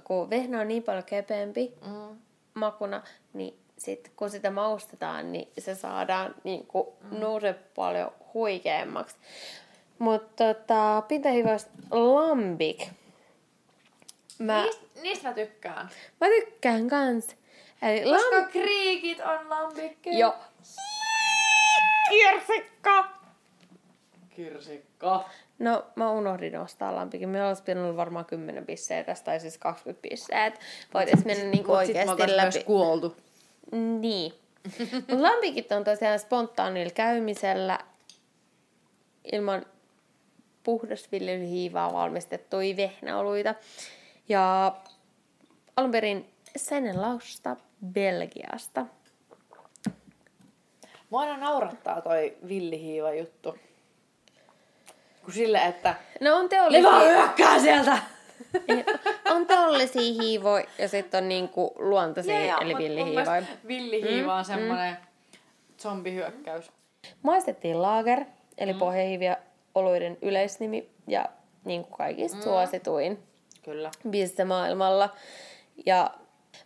kun 0.05 0.31
vehnä 0.31 0.61
on 0.61 0.69
niin 0.69 0.83
paljon 0.83 1.05
kepeämpi 1.05 1.75
Mm. 1.87 2.17
makuna, 2.55 3.03
niin 3.33 3.60
sit 3.81 4.13
kun 4.17 4.31
sitä 4.31 4.51
maustetaan, 4.51 5.33
niin 5.33 5.49
se 5.59 5.75
saadaan 5.75 6.35
niinku 6.45 6.97
mm. 7.11 7.21
nouse 7.21 7.53
paljon 7.75 8.13
huikeammaksi. 8.35 9.17
Mutta 9.99 10.55
tota, 10.55 11.03
pintahiivasta 11.09 11.71
lambik. 11.91 12.89
Mä, 14.39 14.63
Niistä, 14.63 14.87
niistä 15.03 15.29
mä 15.29 15.35
tykkään. 15.35 15.89
mä 16.21 16.27
tykkään 16.27 16.89
kans. 16.89 17.37
Eli 17.83 18.11
Koska 18.11 18.37
lamp... 18.37 18.51
kriikit 18.53 19.21
on 19.21 19.51
lambikkeja. 19.51 20.19
Joo. 20.19 20.35
Kirsikka! 22.09 23.09
Kirsikka. 24.31 25.29
No, 25.59 25.87
mä 25.97 26.11
unohdin 26.11 26.59
ostaa 26.59 26.95
lampikin. 26.95 27.29
Meillä 27.29 27.49
olisi 27.49 27.63
pitänyt 27.63 27.85
olla 27.85 27.97
varmaan 27.97 28.25
10 28.25 28.67
pisseä 28.67 29.05
tästä, 29.05 29.25
tai 29.25 29.41
siis 29.41 29.59
20 29.59 30.03
pisseä. 30.09 30.47
että 30.47 30.61
Voitaisiin 30.95 31.27
mennä 31.27 31.45
niinku 31.45 31.73
oikeasti 31.73 32.37
läpi. 32.37 32.65
kuoltu. 32.65 33.17
Niin. 33.73 34.33
Mutta 34.93 35.23
lampikit 35.23 35.73
on 35.73 35.85
tosiaan 35.85 36.19
spontaanilla 36.19 36.91
käymisellä 36.91 37.79
ilman 39.33 39.67
puhdasviljelyhiivaa 40.63 41.93
valmistettuja 41.93 42.77
vehnäoluita. 42.77 43.55
Ja 44.29 44.75
alun 45.77 45.91
perin 45.91 46.31
Sennenlausta 46.57 47.57
Belgiasta. 47.87 48.87
Mua 51.11 51.21
aina 51.21 51.37
naurattaa 51.37 52.01
toi 52.01 52.37
villihiiva 52.49 53.15
juttu. 53.15 53.59
Kun 55.25 55.33
sille, 55.35 55.59
että 55.59 55.95
No 56.21 56.37
on 56.37 56.43
ne 56.43 56.49
teollisia, 56.49 56.91
vaan 56.91 57.07
hyökkää 57.07 57.59
sieltä! 57.59 57.99
On 59.35 59.47
teollisia 59.47 60.23
hiivoja 60.23 60.65
ja 60.79 60.89
sitten 60.89 61.23
on 61.23 61.29
niinku 61.29 61.75
luontaisia, 61.79 62.59
eli 62.59 62.65
mut 62.65 62.67
mun 62.69 62.79
villihiivoja. 62.79 63.43
Villihiiva 63.67 64.35
on 64.35 64.45
semmonen 64.45 64.97
zombihyökkäys. 65.79 66.73
Maistettiin 67.23 67.83
lager, 67.83 68.25
eli 68.59 68.73
mm. 68.73 68.79
pohjahiiviä 68.79 69.37
oluiden 69.75 70.19
yleisnimi 70.23 70.91
ja 71.07 71.25
niin 71.65 71.85
kuin 71.85 71.99
kaikista 71.99 72.37
mm. 72.37 72.43
suosituin 72.43 73.23
Kyllä. 73.63 73.91
bisse 74.11 74.45
maailmalla. 74.45 75.09
Ja 75.87 76.11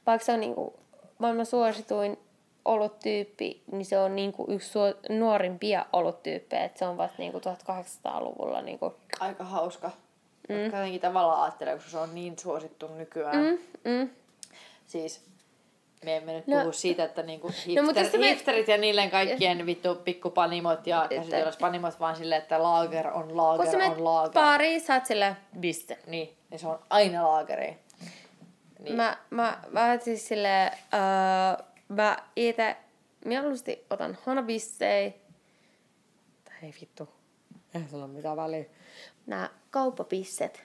vaikka 0.07 0.25
se 0.25 0.33
on 0.33 0.41
niin 0.41 0.55
kuin 0.55 0.75
maailman 1.19 1.47
suosituin 1.47 2.19
oluttyyppi, 2.65 3.63
niin 3.73 3.85
se 3.85 3.99
on 3.99 4.17
niinku 4.17 4.47
yksi 4.49 4.69
suo, 4.69 4.95
nuorimpia 5.09 5.87
oluttyyppejä. 5.93 6.65
Et 6.65 6.77
se 6.77 6.87
on 6.87 6.97
vasta 6.97 7.17
niinku 7.19 7.39
1800-luvulla. 7.39 8.63
Niinku. 8.63 8.95
Aika 9.21 9.45
hauska. 9.45 9.91
Mm. 10.49 10.65
Jotenkin 10.65 11.01
tavallaan 11.01 11.43
ajattelee, 11.43 11.75
koska 11.75 11.91
se 11.91 11.99
on 11.99 12.15
niin 12.15 12.39
suosittu 12.39 12.89
nykyään. 12.89 13.37
Mm, 13.37 13.59
mm. 13.91 14.11
Siis 14.87 15.25
me 16.05 16.17
emme 16.17 16.33
nyt 16.33 16.47
No- 16.47 16.61
puhu 16.61 16.73
siitä, 16.73 17.05
että 17.05 17.23
niinku 17.23 17.49
hipster, 17.49 17.75
No, 17.77 17.83
mutta 17.83 18.01
no, 18.01 18.07
jos 18.07 18.17
me- 18.21 18.29
hipsterit 18.31 18.69
ja 18.69 18.79
niiden 18.79 19.11
kaikkien 19.11 19.67
vittu 19.67 19.95
pikkupanimot 19.95 20.87
ja 20.87 21.07
käsityöläispanimot, 21.11 22.01
vaan 22.01 22.17
silleen, 22.17 22.43
että 22.43 22.63
laager 22.63 23.07
on 23.09 23.29
Kun 23.29 23.37
laager 23.37 23.77
menet 23.79 23.99
on 23.99 24.05
laager. 24.05 24.81
sä 24.81 24.95
oot 24.95 25.07
silleen, 25.07 25.37
biste. 25.61 25.99
Niin, 26.07 26.37
ja 26.51 26.59
se 26.59 26.67
on 26.69 26.79
aina 26.91 27.29
laageri. 27.29 27.77
Niin. 28.79 28.97
Mä, 28.97 29.17
mä, 29.31 29.59
mä 29.71 29.99
siis 29.99 30.29
silleen, 30.29 30.73
uh, 30.73 31.65
mä 31.89 32.17
itse 32.37 32.77
mieluusti 33.25 33.87
otan 33.91 34.19
hanabissei. 34.25 35.15
Tai 36.45 36.55
ei 36.63 36.75
vittu, 36.81 37.09
ei 37.75 37.81
sillä 37.91 38.05
ole 38.05 38.13
mitään 38.13 38.37
väliä. 38.37 38.65
Nää 39.27 39.51
kauppapisset, 39.71 40.65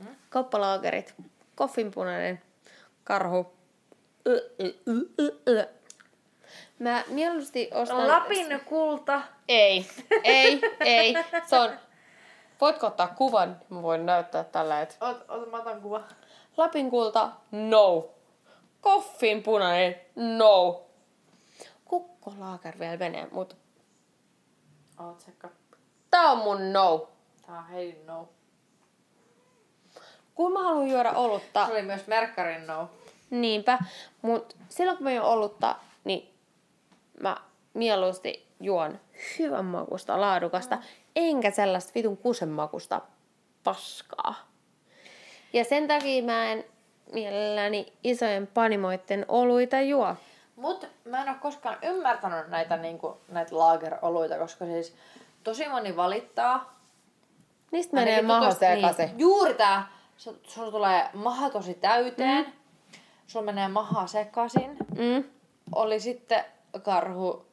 mm? 0.00 0.06
kauppalaagerit, 0.28 1.14
koffinpunainen, 1.54 2.42
karhu. 3.04 3.52
Ö, 4.26 4.50
ö, 4.60 4.74
ö, 4.88 4.92
ö, 5.20 5.36
ö. 5.48 5.68
Mä 6.78 7.04
mieluusti 7.08 7.70
ostan... 7.74 8.08
Lapin 8.08 8.60
kulta. 8.66 9.20
Ei, 9.48 9.86
ei, 10.24 10.60
ei. 10.80 11.14
Se 11.46 11.58
on... 11.58 11.70
Voitko 12.60 12.86
ottaa 12.86 13.08
kuvan? 13.08 13.60
Mä 13.68 13.82
voin 13.82 14.06
näyttää 14.06 14.44
tällä, 14.44 14.80
että 14.82 14.94
Ot, 15.00 15.24
ot, 15.28 15.50
mä 15.50 15.56
otan 15.56 15.80
kuva. 15.80 16.02
Lapin 16.56 16.90
kulta, 16.90 17.30
no. 17.50 18.10
Koffin 18.80 19.42
punainen, 19.42 20.00
no. 20.16 20.82
Kukkolaaker 21.84 22.78
vielä 22.78 22.96
menee, 22.96 23.28
mutta 23.30 23.56
Oot 25.00 25.20
sekka. 25.20 25.50
tää 26.10 26.30
on 26.30 26.38
mun 26.38 26.72
no. 26.72 27.08
Tää 27.48 27.58
on 27.58 27.68
hei 27.68 28.02
no. 28.06 28.28
Kun 30.34 30.52
mä 30.52 30.62
haluan 30.62 30.88
juoda 30.88 31.12
olutta, 31.12 31.66
Se 31.66 31.72
oli 31.72 31.82
myös 31.82 32.06
Merkkarin 32.06 32.66
no. 32.66 32.90
niinpä, 33.30 33.78
mut 34.22 34.56
silloin 34.68 34.96
kun 34.96 35.04
mä 35.04 35.12
juon 35.12 35.28
olutta, 35.28 35.76
niin 36.04 36.34
mä 37.20 37.36
mieluusti 37.74 38.46
juon 38.60 39.00
hyvän 39.38 39.64
makusta, 39.64 40.20
laadukasta, 40.20 40.78
enkä 41.16 41.50
sellaista 41.50 41.92
vitun 41.94 42.16
kusen 42.16 42.48
makusta 42.48 43.00
paskaa. 43.64 44.34
Ja 45.52 45.64
sen 45.64 45.88
takia 45.88 46.22
mä 46.22 46.52
en 46.52 46.64
mielelläni 47.12 47.92
isojen 48.04 48.46
panimoitten 48.46 49.24
oluita 49.28 49.80
juo. 49.80 50.16
Mut 50.56 50.88
mä 51.04 51.22
en 51.22 51.28
ole 51.28 51.36
koskaan 51.40 51.78
ymmärtänyt 51.82 52.48
näitä, 52.48 52.76
niinku, 52.76 53.20
näitä 53.28 53.58
lageroluita, 53.58 54.38
koska 54.38 54.64
siis 54.64 54.96
tosi 55.44 55.68
moni 55.68 55.96
valittaa. 55.96 56.77
Niistä 57.70 57.94
menee 57.96 58.22
maho 58.22 58.44
tutustu- 58.44 58.58
sekaisin. 58.60 59.06
Niin, 59.06 59.18
juuri 59.18 59.54
tää. 59.54 59.88
Su- 60.18 60.38
Sulla 60.48 60.70
tulee 60.70 61.10
maha 61.14 61.50
tosi 61.50 61.74
täyteen. 61.74 62.44
Mm. 62.44 62.52
Sulla 63.26 63.44
menee 63.44 63.68
maha 63.68 64.06
sekaisin. 64.06 64.76
Mm. 64.98 65.24
Oli 65.74 66.00
sitten 66.00 66.44
karhu, 66.82 67.46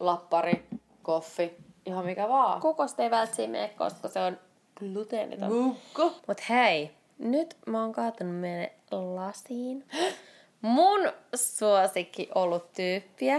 lappari, 0.00 0.66
koffi, 1.02 1.56
ihan 1.86 2.04
mikä 2.04 2.28
vaan. 2.28 2.60
Kokosta 2.60 3.02
ei 3.02 3.10
välttämättä 3.10 3.52
mene, 3.52 3.68
koska 3.68 4.08
se 4.08 4.20
on 4.20 4.38
gluteeniton. 4.78 5.48
Kukko. 5.50 6.12
Mut 6.28 6.48
hei, 6.48 6.90
nyt 7.18 7.56
mä 7.66 7.80
oon 7.82 7.92
kaatanut 7.92 8.36
meille 8.36 8.72
lasiin 8.90 9.84
mun 10.60 11.12
suosikki 11.34 12.28
ollut 12.34 12.72
tyyppiä, 12.72 13.38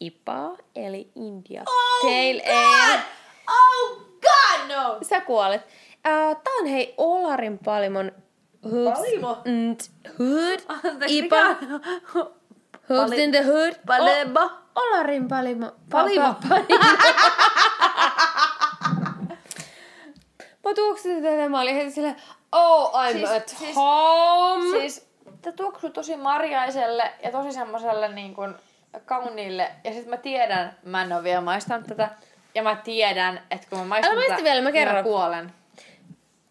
IPA, 0.00 0.56
eli 0.76 1.10
India 1.14 1.62
Pale 2.02 2.42
Ale. 2.46 3.00
Oh 3.48 3.96
god 3.98 4.15
no! 4.68 4.98
Sä 5.02 5.20
kuolet. 5.20 5.62
Uh, 5.62 6.36
tää 6.44 6.54
on 6.60 6.66
hei 6.66 6.94
Olarin 6.96 7.58
palimon 7.64 8.12
hoops, 8.72 8.98
Palimo? 9.00 9.30
and 9.30 9.80
hood, 10.18 10.60
Anteeksi, 10.90 11.18
IPA, 11.18 11.44
hoops 12.88 13.12
in 13.12 13.30
the 13.30 13.42
hood. 13.42 13.72
Palema. 13.86 14.40
O- 14.44 14.50
Olarin 14.82 15.28
palimo. 15.28 15.72
Palimo. 15.90 16.28
Pa- 16.28 16.48
palimo. 16.48 16.78
mä 20.64 20.74
tuoksin 20.74 21.22
tätä 21.22 21.34
ja 21.34 21.48
mä 21.48 21.60
olin 21.60 21.74
heti 21.74 21.90
silleen, 21.90 22.16
oh, 22.52 22.92
I'm 22.94 23.12
Siis- 23.12 23.30
at 23.30 23.48
siis- 23.48 23.76
home. 23.76 24.70
Siis 24.70 25.08
tää 25.42 25.52
tuoksuu 25.52 25.90
tosi 25.90 26.16
marjaiselle 26.16 27.12
ja 27.22 27.30
tosi 27.30 27.52
semmoselle 27.52 28.08
niin 28.08 28.34
kuin 28.34 28.54
kauniille. 29.04 29.70
Ja 29.84 29.92
sit 29.92 30.06
mä 30.06 30.16
tiedän, 30.16 30.76
mä 30.84 31.02
en 31.02 31.12
oo 31.12 31.22
vielä 31.22 31.40
maistanut 31.40 31.86
tätä. 31.86 32.10
Ja 32.56 32.62
mä 32.62 32.76
tiedän, 32.84 33.42
että 33.50 33.66
kun 33.70 33.78
mä 33.78 33.84
maistan 33.84 34.18
Älä 34.18 34.24
tätä, 34.28 34.44
vielä, 34.44 34.62
mä 34.62 34.72
kerron. 34.72 35.04
kuolen. 35.04 35.52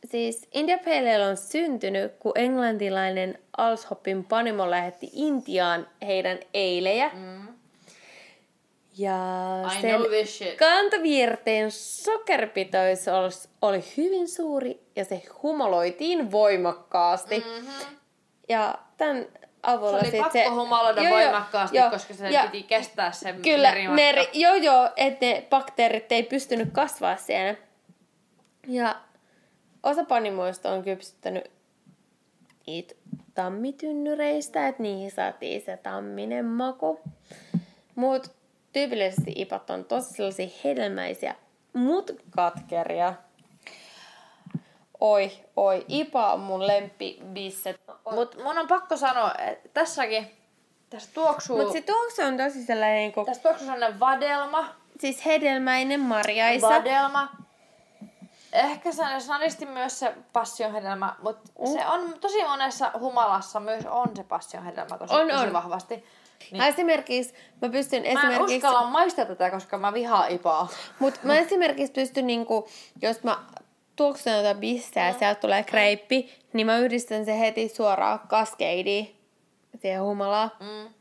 Siis 0.06 0.48
India 0.54 0.78
Pale 0.78 1.16
Ale 1.16 1.28
on 1.28 1.38
syntynyt, 1.38 2.14
kun 2.20 2.32
englantilainen 2.36 3.40
Alshoppin 3.58 4.24
panimo 4.24 4.70
lähetti 4.70 5.10
Intiaan 5.14 5.88
heidän 6.06 6.40
eilejä. 6.54 7.12
Mm. 7.14 7.48
Ja 8.98 9.18
I 9.78 9.82
sen 9.82 9.96
know 9.96 10.12
this 10.12 10.38
shit. 10.38 10.58
kantavirteen 10.58 11.72
sokeripitoisuus 11.72 13.50
oli 13.62 13.84
hyvin 13.98 14.28
suuri 14.28 14.80
ja 14.96 15.06
se 15.06 15.22
humoloitiin 15.44 16.32
voimakkaasti. 16.32 17.40
Mm-hmm. 17.40 17.98
Ja 18.50 18.78
tämän 18.98 19.26
avulla 19.66 20.00
Se 20.00 20.08
oli 20.08 20.18
pakko 20.18 20.32
se... 20.34 20.48
humaloida 20.48 21.02
Joo, 21.02 21.12
voimakkaasti, 21.12 21.78
joo, 21.78 21.90
koska 21.90 22.14
se 22.14 22.30
piti 22.42 22.64
kestää 22.64 23.12
se 23.12 23.34
Kyllä, 23.34 23.70
merimatka. 23.70 23.96
meri, 23.96 24.30
joo 24.34 24.56
joo, 24.56 24.90
että 24.96 25.26
ne 25.26 25.48
bakteerit 25.50 26.12
ei 26.12 26.24
pystynyt 26.24 26.70
kasvaa 26.72 27.16
siellä. 27.18 27.56
Ja 28.68 28.96
osa 29.84 30.04
panimoista 30.04 30.72
on 30.72 30.84
kypsyttänyt 30.84 31.52
niitä 32.68 32.96
tammitynnyreistä, 33.34 34.68
että 34.68 34.84
niihin 34.84 35.12
saatiin 35.12 35.62
se 35.62 35.78
tamminen 35.78 36.46
maku. 36.46 37.00
Mut 37.96 38.32
tyypillisesti 38.74 39.34
ipat 39.36 39.70
on 39.70 39.86
tosi 39.86 40.14
sellaisia 40.14 40.48
hedelmäisiä, 40.64 41.36
mut 41.74 42.12
katkeria. 42.30 43.14
Oi, 45.06 45.32
oi, 45.56 45.86
IPA 45.88 46.34
on 46.34 46.40
mun 46.40 46.68
lemppibisse. 46.68 47.76
Mut 48.12 48.44
mun 48.44 48.58
on 48.58 48.68
pakko 48.68 48.98
sanoa, 48.98 49.32
että 49.38 49.70
tässäkin, 49.74 50.32
tässä 50.90 51.10
tuoksuu, 51.14 51.58
Mut 51.58 51.72
se 51.72 51.82
tuoksu 51.82 52.22
on 52.22 52.38
tosi 52.38 52.64
sellainen 52.66 52.98
niinku, 52.98 53.26
tässä 53.26 53.44
tuoksuu 53.44 53.68
sellainen 53.68 54.00
vadelma, 54.00 54.66
siis 55.00 55.26
hedelmäinen 55.26 56.00
marjaisa. 56.00 56.70
vadelma. 56.70 57.28
Ehkä 58.54 58.92
se 58.92 59.04
snadisti 59.20 59.66
myös 59.66 60.00
se 60.00 60.14
passionhedelmä, 60.34 61.16
mutta 61.24 61.52
Mm. 61.60 61.66
se 61.74 61.88
on 61.88 62.14
tosi 62.22 62.44
monessa 62.44 62.92
humalassa 63.00 63.60
myös 63.60 63.86
on 63.86 64.08
se 64.16 64.24
passionhedelmä 64.24 64.98
tosi, 64.98 65.14
On, 65.14 65.28
tosi 65.30 65.48
on. 65.48 65.54
vahvasti. 65.54 65.96
Niin. 65.96 66.06
Niin. 66.52 66.64
Esimerkiksi 66.64 67.34
mä 67.62 67.70
pystyn 67.70 68.04
Mä 68.04 68.08
en 68.10 68.18
esimerkiksi... 68.18 68.56
uskalla 68.56 68.88
maistaa 68.90 69.26
tätä, 69.26 69.50
koska 69.52 69.78
mä 69.78 69.94
vihaan 69.94 70.30
ipaa. 70.32 70.68
Mut 71.00 71.20
mä 71.24 71.38
esimerkiksi 71.38 71.94
pystyn 71.94 72.28
niinku, 72.28 72.68
jos 73.02 73.24
mä 73.24 73.38
tuoksun 73.96 74.34
jotain 74.34 74.58
bisseä 74.58 75.08
ja 75.08 75.14
sieltä 75.14 75.42
tulee 75.42 75.64
kreippi, 75.64 76.34
niin 76.54 76.66
mä 76.66 76.78
yhdistän 76.78 77.26
se 77.26 77.40
heti 77.40 77.70
suoraan 77.70 78.20
kaskeidiin 78.28 79.16
siihen 79.82 80.02
humalaan. 80.02 80.52
Mm. 80.60 80.94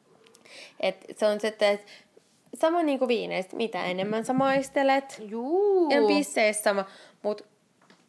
Et 0.81 1.05
se 1.17 1.27
on 1.27 1.41
sitten, 1.41 1.69
että 1.69 1.93
sama 2.55 2.83
niinku 2.83 3.09
viineistä, 3.09 3.57
mitä 3.57 3.85
enemmän 3.85 4.25
sä 4.25 4.33
maistelet. 4.33 5.23
Juu. 5.29 5.91
Ja 5.91 6.01
bisseissä 6.07 6.63
sama. 6.63 6.85
Mut 7.23 7.47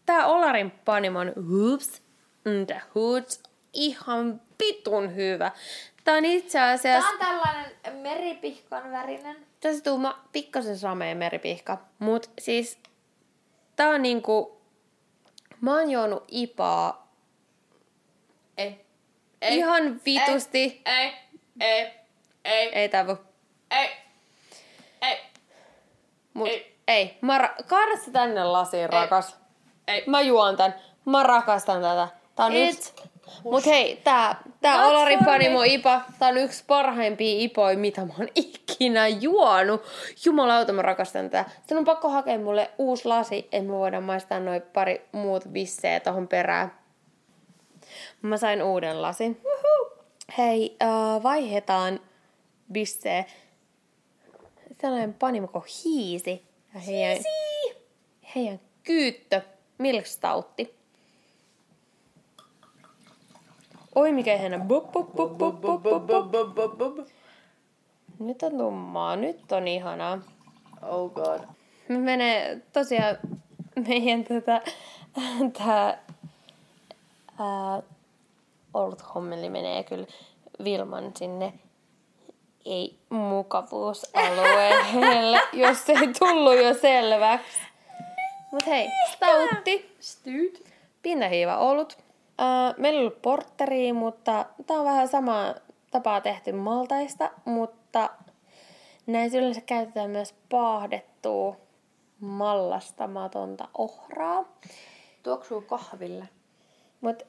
tää 0.05 0.27
Olarin 0.27 0.71
panimon 0.71 1.33
Hoops 1.35 2.01
and 2.45 2.65
the 2.65 2.81
Hoods 2.95 3.43
ihan 3.73 4.41
vitun 4.63 5.15
hyvä. 5.15 5.51
Tää 6.03 6.15
on 6.15 6.25
itse 6.25 6.57
Tää 6.57 6.71
asiassa... 6.71 7.09
on 7.09 7.19
tällainen 7.19 7.71
meripihkan 7.93 8.91
värinen. 8.91 9.37
Tässä 9.59 9.83
tuuma 9.83 10.19
pikkasen 10.31 10.77
samea 10.77 11.15
meripihka. 11.15 11.77
Mut 11.99 12.31
siis 12.39 12.77
tää 13.75 13.89
on 13.89 14.01
niinku... 14.01 14.54
Mä 15.65 15.71
oon 15.79 15.91
juonut 15.91 16.23
ipaa 16.27 17.07
Ei. 18.57 18.85
ei, 19.41 19.57
ihan 19.57 20.01
vitusti. 20.05 20.81
Ei. 20.85 21.13
Ei. 21.59 21.81
Ei. 21.81 21.91
Ei. 22.45 22.75
Ei 22.75 22.89
tavu. 22.89 23.17
Ei. 23.71 23.89
Ei. 25.01 25.17
Mut 26.33 26.47
Ei. 26.47 26.77
ei. 26.87 27.17
Mä 27.21 27.37
ra- 27.37 27.63
Kaada 27.67 27.97
se 28.05 28.11
tänne 28.11 28.43
lasiin, 28.43 28.89
rakas. 28.89 29.37
Ei. 29.87 30.03
Mä 30.07 30.21
juon 30.21 30.57
tän. 30.57 30.75
Mä 31.05 31.23
rakastan 31.23 31.81
tätä. 31.81 32.07
Tää 32.35 32.45
on 32.45 32.53
Et. 32.53 32.73
yksi... 32.73 32.93
Mut 33.43 33.65
hei, 33.65 34.01
tää, 34.03 34.41
tää 34.61 34.77
for 34.77 35.25
Panimo. 35.25 35.63
IPA, 35.63 36.01
tää 36.19 36.29
on 36.29 36.37
yksi 36.37 36.63
parhaimpia 36.67 37.35
ipoja, 37.39 37.77
mitä 37.77 38.05
mä 38.05 38.13
oon 38.19 38.29
ikinä 38.35 39.07
juonut. 39.07 39.81
Jumalauta, 40.25 40.73
mä 40.73 40.81
rakastan 40.81 41.29
tätä. 41.29 41.49
Sitten 41.57 41.77
on 41.77 41.85
pakko 41.85 42.09
hakea 42.09 42.39
mulle 42.39 42.71
uusi 42.77 43.07
lasi, 43.07 43.37
että 43.51 43.67
me 43.67 43.73
voidaan 43.73 44.03
maistaa 44.03 44.39
noin 44.39 44.61
pari 44.61 45.05
muut 45.11 45.53
vissejä 45.53 45.99
tohon 45.99 46.27
perään. 46.27 46.71
Mä 48.21 48.37
sain 48.37 48.63
uuden 48.63 49.01
lasin. 49.01 49.41
Hei, 50.37 50.77
uh, 50.83 51.23
vaihdetaan 51.23 51.99
bissejä. 52.71 53.23
sellainen 54.81 55.13
panimo 55.13 55.47
kuin 55.47 55.63
Hiisi. 55.85 56.43
Ja 56.73 56.79
heidän, 56.79 57.23
heidän 58.35 58.59
kyyttö 58.83 59.41
Milkstautti. 59.77 60.74
Oi 63.95 64.11
mikä 64.11 64.33
ihana. 64.33 64.59
Bup. 64.59 64.85
Nyt 68.19 68.43
on 68.43 68.57
tummaa, 68.57 69.15
nyt 69.15 69.51
on 69.51 69.67
ihanaa. 69.67 70.19
Oh 70.81 71.11
god. 71.11 71.39
Me 71.87 71.97
menee 71.97 72.61
tosiaan 72.73 73.17
meidän 73.87 74.23
tätä, 74.23 74.61
tää, 75.57 75.97
ää, 77.39 77.81
ollut 78.73 79.15
hommeli 79.15 79.49
menee 79.49 79.83
kyllä 79.83 80.07
Vilman 80.63 81.11
sinne 81.15 81.53
ei 82.65 82.99
mukavuusalueelle, 83.09 85.41
jos 85.63 85.89
ei 85.89 86.07
tullut 86.19 86.55
jo 86.55 86.73
selväksi. 86.73 87.59
Mut 88.51 88.67
hei, 88.67 88.89
stautti, 89.13 89.95
Styyt. 89.99 90.65
pintahiiva 91.01 91.57
olut. 91.57 92.04
Meillä 92.77 92.99
ei 92.99 93.05
ollut 93.05 93.21
portteria, 93.21 93.93
mutta 93.93 94.45
tää 94.67 94.77
on 94.77 94.85
vähän 94.85 95.07
sama 95.07 95.55
tapaa 95.91 96.21
tehty 96.21 96.51
maltaista, 96.51 97.31
mutta 97.45 98.09
näissä 99.07 99.37
yleensä 99.37 99.61
käytetään 99.61 100.09
myös 100.09 100.33
paahdettua 100.49 101.57
mallastamatonta 102.19 103.67
ohraa. 103.77 104.45
Tuoksuu 105.23 105.61
kahville 105.61 106.29
Mut 107.01 107.23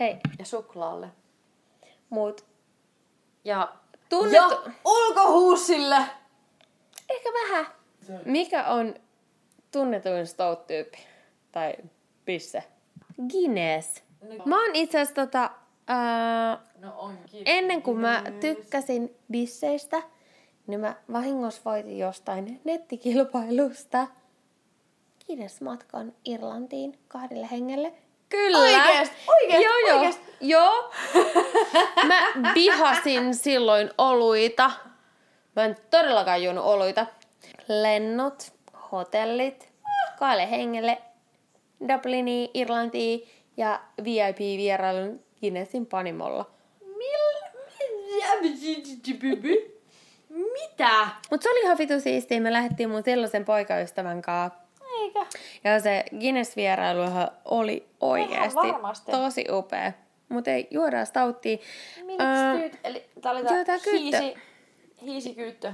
hei, 0.00 0.16
ja 0.38 0.44
suklaalle. 0.44 1.08
mut 2.10 2.44
Ja, 3.44 3.72
Tunnet- 4.08 4.32
ja 4.34 4.48
ulkohuusille. 4.84 5.96
ehkä 7.08 7.28
vähän. 7.42 7.66
Mikä 8.24 8.66
on 8.66 8.94
tunnetuin 9.72 10.26
stout-tyyppi? 10.26 10.98
Tai 11.52 11.74
pisse? 12.24 12.64
Guinness. 13.30 14.02
Mä 14.44 14.60
oon 14.62 14.70
itse 14.74 14.98
asiassa 15.00 15.14
tota, 15.14 15.50
ää, 15.86 16.58
No 16.80 16.92
onkin. 16.98 17.42
ennen 17.46 17.82
kuin 17.82 17.98
mä 17.98 18.22
tykkäsin 18.40 19.16
bisseistä, 19.30 20.02
niin 20.66 20.80
mä 20.80 20.94
vahingossa 21.12 21.60
voitin 21.64 21.98
jostain 21.98 22.60
nettikilpailusta 22.64 24.06
Guinness-matkan 25.26 26.12
Irlantiin 26.24 26.98
kahdelle 27.08 27.48
hengelle. 27.50 27.92
Kyllä. 28.28 28.58
Oikeest? 28.58 29.12
Oikeest? 29.28 29.64
Joo, 29.64 29.78
joo. 29.88 29.96
Oikeest? 29.98 30.20
Joo. 30.40 30.90
Mä 32.08 32.22
vihasin 32.54 33.34
silloin 33.34 33.90
oluita. 33.98 34.70
Mä 35.56 35.64
en 35.64 35.76
todellakaan 35.90 36.42
juonut 36.42 36.64
oluita. 36.64 37.06
Lennot, 37.68 38.52
hotellit, 38.92 39.68
kahdelle 40.18 40.50
hengelle, 40.50 40.98
Dubliniin, 41.88 42.50
Irlantiin 42.54 43.28
ja 43.58 43.80
VIP-vierailun 44.04 45.20
Guinnessin 45.40 45.86
panimolla. 45.86 46.50
Mitä? 50.28 51.08
Mutta 51.30 51.44
se 51.44 51.50
oli 51.50 51.60
ihan 51.60 51.78
vitu 51.78 52.00
siistiä. 52.00 52.40
Me 52.40 52.52
lähdettiin 52.52 52.90
mun 52.90 53.02
silloisen 53.04 53.44
poikaystävän 53.44 54.22
kanssa. 54.22 54.58
Eikä. 55.00 55.26
Ja 55.64 55.80
se 55.80 56.04
Guinness-vierailuhan 56.10 57.30
oli 57.44 57.86
oikeasti 58.00 58.68
tosi 59.10 59.44
upea. 59.50 59.92
Mutta 60.28 60.50
ei, 60.50 60.68
juodaan 60.70 61.06
stauttia. 61.06 61.58
Ää, 62.18 62.54
Milkstyyt, 62.54 62.80
eli 62.84 63.04
tää 63.20 63.32
oli 63.32 63.40
joo, 63.40 63.64
tää 63.64 63.78
hiisi, 63.92 64.34
hiisikyyttö. 65.02 65.72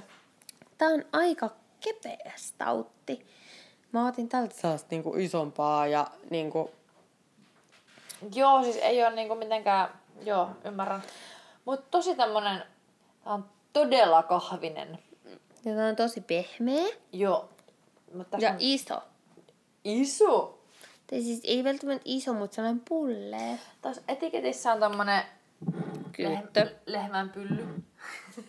Tää 0.78 0.88
on 0.88 1.04
aika 1.12 1.50
kepeä 1.80 2.32
stautti. 2.36 3.26
Mä 3.92 4.08
otin 4.08 4.28
tältä 4.28 4.54
sellaista 4.54 4.88
niinku 4.90 5.14
isompaa 5.16 5.86
ja 5.86 6.06
niinku... 6.30 6.70
Joo, 8.34 8.62
siis 8.62 8.76
ei 8.76 9.02
ole 9.06 9.14
niinku 9.14 9.34
mitenkään, 9.34 9.88
joo, 10.24 10.50
ymmärrän. 10.64 11.02
Mut 11.64 11.90
tosi 11.90 12.14
tämmönen, 12.14 12.62
tää 13.24 13.32
on 13.32 13.44
todella 13.72 14.22
kahvinen. 14.22 14.98
Ja 15.64 15.74
tää 15.74 15.88
on 15.88 15.96
tosi 15.96 16.20
pehmeä 16.20 16.86
Joo. 17.12 17.48
Mutta 18.14 18.30
tässä 18.30 18.46
ja 18.46 18.50
on 18.52 18.56
iso. 18.58 19.02
iso. 19.84 20.58
Tai 21.06 21.22
siis 21.22 21.40
ei 21.44 21.64
välttämättä 21.64 22.02
iso, 22.04 22.32
mutta 22.32 22.54
sellainen 22.54 22.82
pullee. 22.88 23.58
Tässä 23.82 24.02
etiketissä 24.08 24.72
on 24.72 24.80
tommonen 24.80 25.22
Kyyttö. 26.12 26.60
lehm- 26.60 26.74
lehmän 26.86 27.30
pylly. 27.30 27.66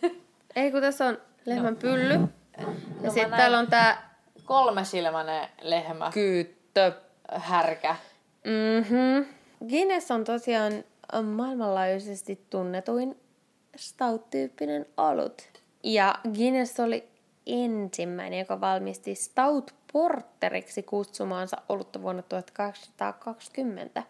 Ei 0.56 0.70
kun 0.70 0.80
tässä 0.80 1.04
on 1.06 1.18
lehmän 1.44 1.76
pylly. 1.76 2.14
Ja 2.14 2.66
mä 3.02 3.10
sitten 3.10 3.30
täällä 3.30 3.58
on 3.58 3.66
tää 3.66 4.16
Kolmesilmäinen 4.44 5.48
lehmä. 5.62 6.10
kyyttö. 6.14 6.92
härkä. 7.32 7.96
Mhm. 8.44 9.35
Guinness 9.68 10.10
on 10.10 10.24
tosiaan 10.24 10.84
maailmanlaajuisesti 11.22 12.40
tunnetuin 12.50 13.16
stout-tyyppinen 13.76 14.86
olut. 14.96 15.48
Ja 15.82 16.14
Guinness 16.34 16.80
oli 16.80 17.08
ensimmäinen, 17.46 18.38
joka 18.38 18.60
valmisti 18.60 19.14
stout 19.14 19.74
porteriksi 19.92 20.82
kutsumaansa 20.82 21.56
olutta 21.68 22.02
vuonna 22.02 22.22
1820. 22.22 24.02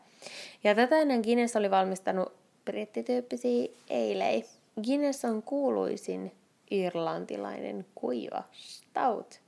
Ja 0.64 0.74
tätä 0.74 0.98
ennen 0.98 1.20
Guinness 1.20 1.56
oli 1.56 1.70
valmistanut 1.70 2.32
brittityyppisiä 2.64 3.68
eilei. 3.90 4.44
Guinness 4.84 5.24
on 5.24 5.42
kuuluisin 5.42 6.32
irlantilainen 6.70 7.86
kuiva 7.94 8.42
stout. 8.52 9.40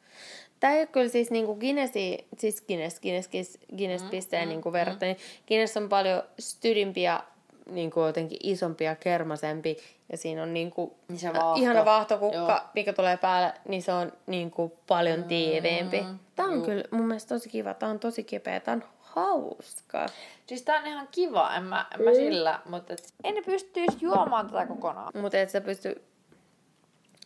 Tämä 0.60 0.72
ei 0.74 0.78
ole 0.80 0.86
kyllä 0.86 1.08
siis 1.08 1.30
niinku 1.30 1.54
Guinnessi, 1.56 2.26
siis 2.38 2.62
Guinness, 2.62 3.00
Guinness, 3.00 3.28
Guinness, 3.28 3.58
Guinness 3.76 4.04
Mm, 4.04 4.10
pisteen 4.10 4.48
niinku 4.48 4.72
verrattuna. 4.72 5.14
Guinness 5.48 5.76
on 5.76 5.88
paljon 5.88 6.22
stydimpi 6.38 7.02
ja 7.02 7.24
niinku 7.70 8.00
jotenkin 8.00 8.38
isompi 8.42 8.84
ja 8.84 8.96
kermasempi. 8.96 9.76
Ja 10.12 10.16
siinä 10.18 10.42
on 10.42 10.54
niinku 10.54 10.96
Niin 11.08 11.18
se 11.18 11.32
vaahto. 11.32 11.60
ihana 11.62 11.84
vaahtokukka, 11.84 12.36
Joo. 12.38 12.60
mikä 12.74 12.92
tulee 12.92 13.16
päälle, 13.16 13.52
niin 13.68 13.82
se 13.82 13.92
on 13.92 14.12
niinku 14.26 14.78
paljon 14.86 15.24
tiiviimpi. 15.24 16.04
Tämä 16.36 16.48
on 16.48 16.62
kyllä 16.62 16.84
mun 16.90 17.06
mielestä 17.06 17.34
tosi 17.34 17.48
kiva. 17.48 17.74
Tämä 17.74 17.90
on 17.92 17.98
tosi 17.98 18.24
kipeä. 18.24 18.60
Tämä 18.60 18.74
on 18.74 18.84
hauska. 19.00 20.06
Siis 20.46 20.62
tää 20.62 20.80
on 20.80 20.86
ihan 20.86 21.08
kiva, 21.10 21.54
en 21.56 21.62
mä, 21.64 21.86
en 21.94 22.04
mä 22.04 22.14
sillä, 22.14 22.60
mutta 22.68 22.92
et, 22.92 23.14
en 23.24 23.34
ne 23.34 23.42
pystyisi 23.42 23.96
juomaan 24.00 24.46
tätä 24.50 24.66
kokonaan. 24.66 25.12
Mutta 25.20 25.38
et 25.40 25.50
sä 25.50 25.60
pysty 25.60 26.02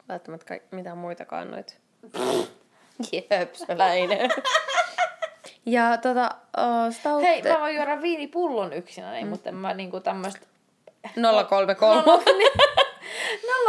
välttämättä 0.09 0.47
kaik- 0.47 0.63
mitään 0.77 0.99
muitakaan 0.99 1.51
noita. 1.51 1.75
Jöpsöläinen. 3.13 4.31
ja 5.67 5.97
tota, 5.97 6.35
uh, 6.59 6.95
stout... 6.95 7.23
Hei, 7.23 7.43
mä 7.43 7.61
voin 7.61 7.77
juoda 7.77 8.03
viinipullon 8.03 8.73
yksinäni, 8.73 9.25
mm. 9.25 9.31
mutta 9.31 9.53
mä 9.53 9.75
niinku 9.75 10.01
tämmöstä 10.01 10.47
033. 11.49 12.03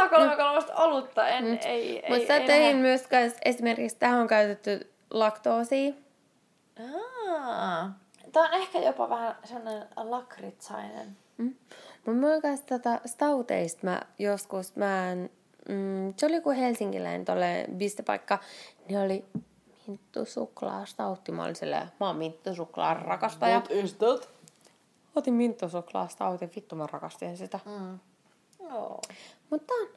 033 0.09 0.65
olutta 0.83 1.27
en, 1.27 1.45
mm. 1.45 1.59
ei, 1.65 1.99
ei, 1.99 2.09
Mutta 2.09 2.27
sä 2.27 2.35
ei 2.35 2.47
tein 2.47 2.77
myös, 2.77 3.07
esimerkiksi 3.45 3.97
tähän 3.97 4.19
on 4.19 4.27
käytetty 4.27 4.91
laktoosia. 5.09 5.93
Aa. 7.29 7.93
Tää 8.31 8.43
on 8.43 8.53
ehkä 8.53 8.79
jopa 8.79 9.09
vähän 9.09 9.35
sellainen 9.43 9.87
lakritsainen. 9.95 11.17
Mm. 11.37 11.55
Mutta 12.05 12.21
mulla 12.21 12.41
kanssa 12.41 12.65
tota 12.65 12.99
stauteista 13.05 13.79
mä 13.83 14.01
joskus, 14.19 14.75
mä 14.75 15.11
en, 15.11 15.29
mm, 15.69 16.13
se 16.17 16.25
oli 16.25 16.35
joku 16.35 16.49
helsinkiläinen 16.49 17.25
tolle 17.25 17.65
pistepaikka, 17.77 18.39
niin 18.87 18.99
oli 18.99 19.25
minttusuklaa 19.87 20.85
stautti. 20.85 21.31
Mä 21.31 21.43
olin 21.43 21.55
silleen, 21.55 21.91
mä 21.99 22.07
oon 22.07 22.15
minttusuklaan 22.15 23.01
rakastaja. 23.01 23.61
is 23.69 23.93
that? 23.93 24.29
Otin 25.15 25.33
minttusuklaa 25.33 26.07
stautin, 26.07 26.51
vittu 26.55 26.75
mä 26.75 26.87
rakastin 26.91 27.37
sitä. 27.37 27.59
Mm. 27.65 27.99
Joo. 28.69 29.01
Mutta 29.49 29.67
tää 29.67 29.77
on, 29.77 29.87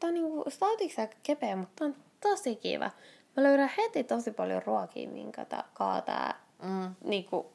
tää 0.00 0.08
on 0.08 0.14
niinku 0.14 0.44
stautiksi 0.48 1.00
aika 1.00 1.16
kepeä, 1.22 1.56
mutta 1.56 1.72
tää 1.76 1.86
on 1.88 1.96
tosi 2.20 2.56
kiva. 2.56 2.90
Mä 3.36 3.42
löydän 3.42 3.70
heti 3.78 4.04
tosi 4.04 4.30
paljon 4.30 4.62
ruokia, 4.66 5.08
minkä 5.08 5.44
tää 5.44 5.64
kaataa 5.74 6.32
Mm. 6.62 6.94
niinku 7.04 7.52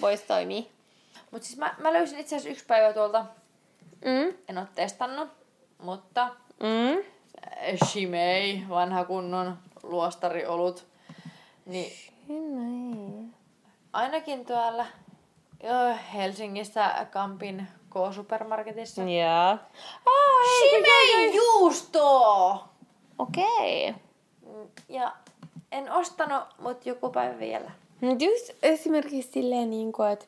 vois 0.00 0.22
toimia. 0.22 0.62
Mut 1.30 1.42
siis 1.42 1.58
mä, 1.58 1.74
mä 1.78 1.92
löysin 1.92 2.18
itse 2.18 2.36
asiassa 2.36 2.50
yksi 2.52 2.66
päivä 2.66 2.92
tuolta, 2.92 3.26
Mm. 4.04 4.34
en 4.48 4.58
oo 4.58 4.64
testannut, 4.74 5.28
mutta 5.78 6.28
Mm. 6.60 7.04
Shimei, 7.86 8.62
vanha 8.68 9.04
kunnon 9.04 9.58
luostariolut, 9.88 10.86
niin 11.66 11.92
ainakin 13.92 14.46
tuolla 14.46 14.86
joo, 15.62 15.96
Helsingissä 16.14 17.06
Kampin 17.10 17.66
K-supermarketissa. 17.90 19.02
Joo. 19.02 19.58
Oh, 20.06 20.58
Shimei 20.58 21.34
juustoa! 21.36 22.68
Okei. 23.18 23.92
Mm, 24.46 24.68
Ja 24.88 25.12
en 25.72 25.92
ostanut, 25.92 26.44
mutta 26.58 26.88
joku 26.88 27.10
päivä 27.10 27.38
vielä. 27.38 27.70
Mut 28.00 28.22
just 28.22 28.50
esimerkiksi 28.62 29.32
silleen, 29.32 29.70
niin 29.70 29.92
kuin, 29.92 30.10
että 30.10 30.24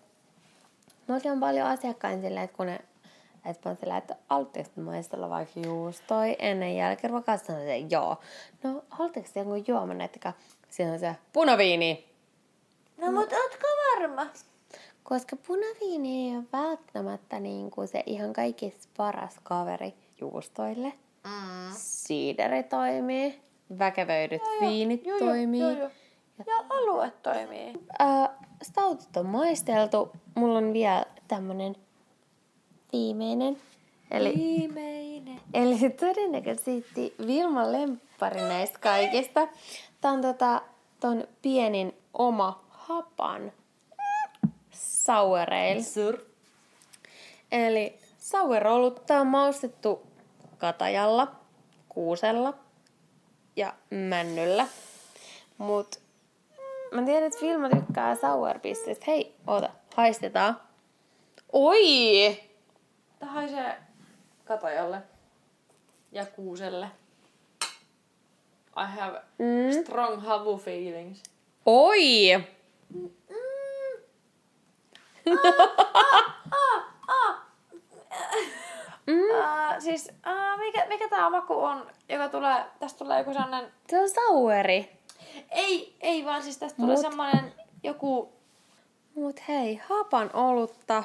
mulla 1.07 1.33
on 1.33 1.41
paljon 1.41 1.67
asiakkaita 1.67 2.23
silleen, 2.23 2.45
että 2.45 2.57
kun 2.57 2.67
ne 2.67 2.81
Että 3.47 3.69
mä 3.69 3.75
sillä, 3.75 3.97
että 3.97 4.17
haluatteko 4.29 4.69
te 4.75 4.81
maistella 4.81 5.31
vaikka 5.31 5.61
juustoi 5.61 6.37
ennen 6.39 6.77
jälkeen? 6.77 7.13
Mä 7.13 7.23
katson, 7.23 7.57
että 7.57 7.95
joo. 7.95 8.17
No, 8.63 8.85
haluatteko 8.91 9.29
te 9.35 9.41
jonkun 9.41 9.65
juoman, 9.69 10.01
että 10.01 10.33
siinä 10.71 10.93
on 10.93 10.99
se 10.99 11.17
punaviini. 11.33 12.07
No 12.97 13.13
mut 13.13 13.33
ootko 13.33 13.67
varma? 13.95 14.27
Koska 15.03 15.37
punaviini 15.37 16.31
ei 16.31 16.37
ole 16.37 16.45
välttämättä 16.53 17.41
niin 17.41 17.71
kuin 17.71 17.89
se 17.89 18.03
ihan 18.07 18.33
kaikista 18.33 18.89
paras 18.97 19.35
kaveri 19.43 19.95
juustoille. 20.21 20.93
Mm. 21.25 21.73
Siideri 21.77 22.63
toimii, 22.63 23.41
väkevöidyt 23.79 24.43
viinit 24.61 25.07
joo, 25.07 25.19
toimii. 25.19 25.61
Joo, 25.61 25.71
joo. 25.71 25.91
Ja 26.47 26.65
alue 26.69 27.13
toimii. 27.23 27.73
Äh, 28.01 28.29
stoutit 28.63 29.17
on 29.17 29.27
maisteltu. 29.27 30.13
Mulla 30.35 30.59
on 30.59 30.73
vielä 30.73 31.05
tämmönen 31.29 31.77
viimeinen. 32.97 33.59
Eli, 34.11 34.35
Viimeinen. 34.37 35.41
eli 35.55 35.91
todennäköisesti 35.91 37.15
Vilman 37.27 37.73
lemppari 37.73 38.41
näistä 38.41 38.79
kaikista. 38.79 39.49
Tää 40.01 40.13
on 40.13 40.23
tota, 40.23 40.63
ton 41.01 41.29
pienin 41.43 41.95
oma 42.15 42.65
hapan 42.69 43.53
sour 44.71 45.55
ale. 45.55 45.83
Sur. 45.83 46.19
Eli 47.53 47.99
sour 48.19 48.67
olut. 48.67 49.07
Tää 49.07 49.21
on 49.21 49.27
maustettu 49.27 50.03
katajalla, 50.59 51.33
kuusella 51.89 52.55
ja 53.57 53.75
männyllä. 53.91 54.67
Mut 55.59 56.01
mä 56.93 57.03
tiedän, 57.03 57.25
että 57.25 57.47
Vilma 57.47 57.69
tykkää 57.69 58.15
sour 58.15 58.59
Hei, 59.07 59.35
oota, 59.47 59.71
haistetaan. 59.97 60.61
Oi! 61.53 62.47
Tää 63.19 63.29
haisee 63.29 63.77
katajalle 64.45 65.03
ja 66.13 66.27
kuuselle. 66.27 66.91
I 68.79 68.87
have 68.97 69.23
Mm. 69.39 69.83
strong 69.83 70.23
havu 70.23 70.59
feelings. 70.59 71.23
Oi! 71.67 72.45
Mm. 72.95 73.11
Uh, 79.07 79.81
siis 79.85 80.09
uh, 80.27 80.59
mikä, 80.59 80.87
mikä 80.89 81.09
tää 81.09 81.31
maku 81.31 81.55
on, 81.65 81.87
joka 82.09 82.29
tulee, 82.29 82.65
tästä 82.81 82.99
tulee 82.99 83.19
joku 83.19 83.33
sellainen, 83.33 83.73
Se 83.89 84.01
on 84.01 84.09
souri. 84.11 84.91
ei, 85.51 85.97
ei 86.01 86.25
vaan 86.25 86.43
siis 86.43 86.59
tästä 86.59 86.77
tulee 86.77 86.97
Mut? 86.97 87.01
semmoinen 87.07 87.53
joku, 87.83 88.33
Mut 89.15 89.49
hei, 89.49 89.81
hapan 89.89 90.31
olutta, 90.35 91.05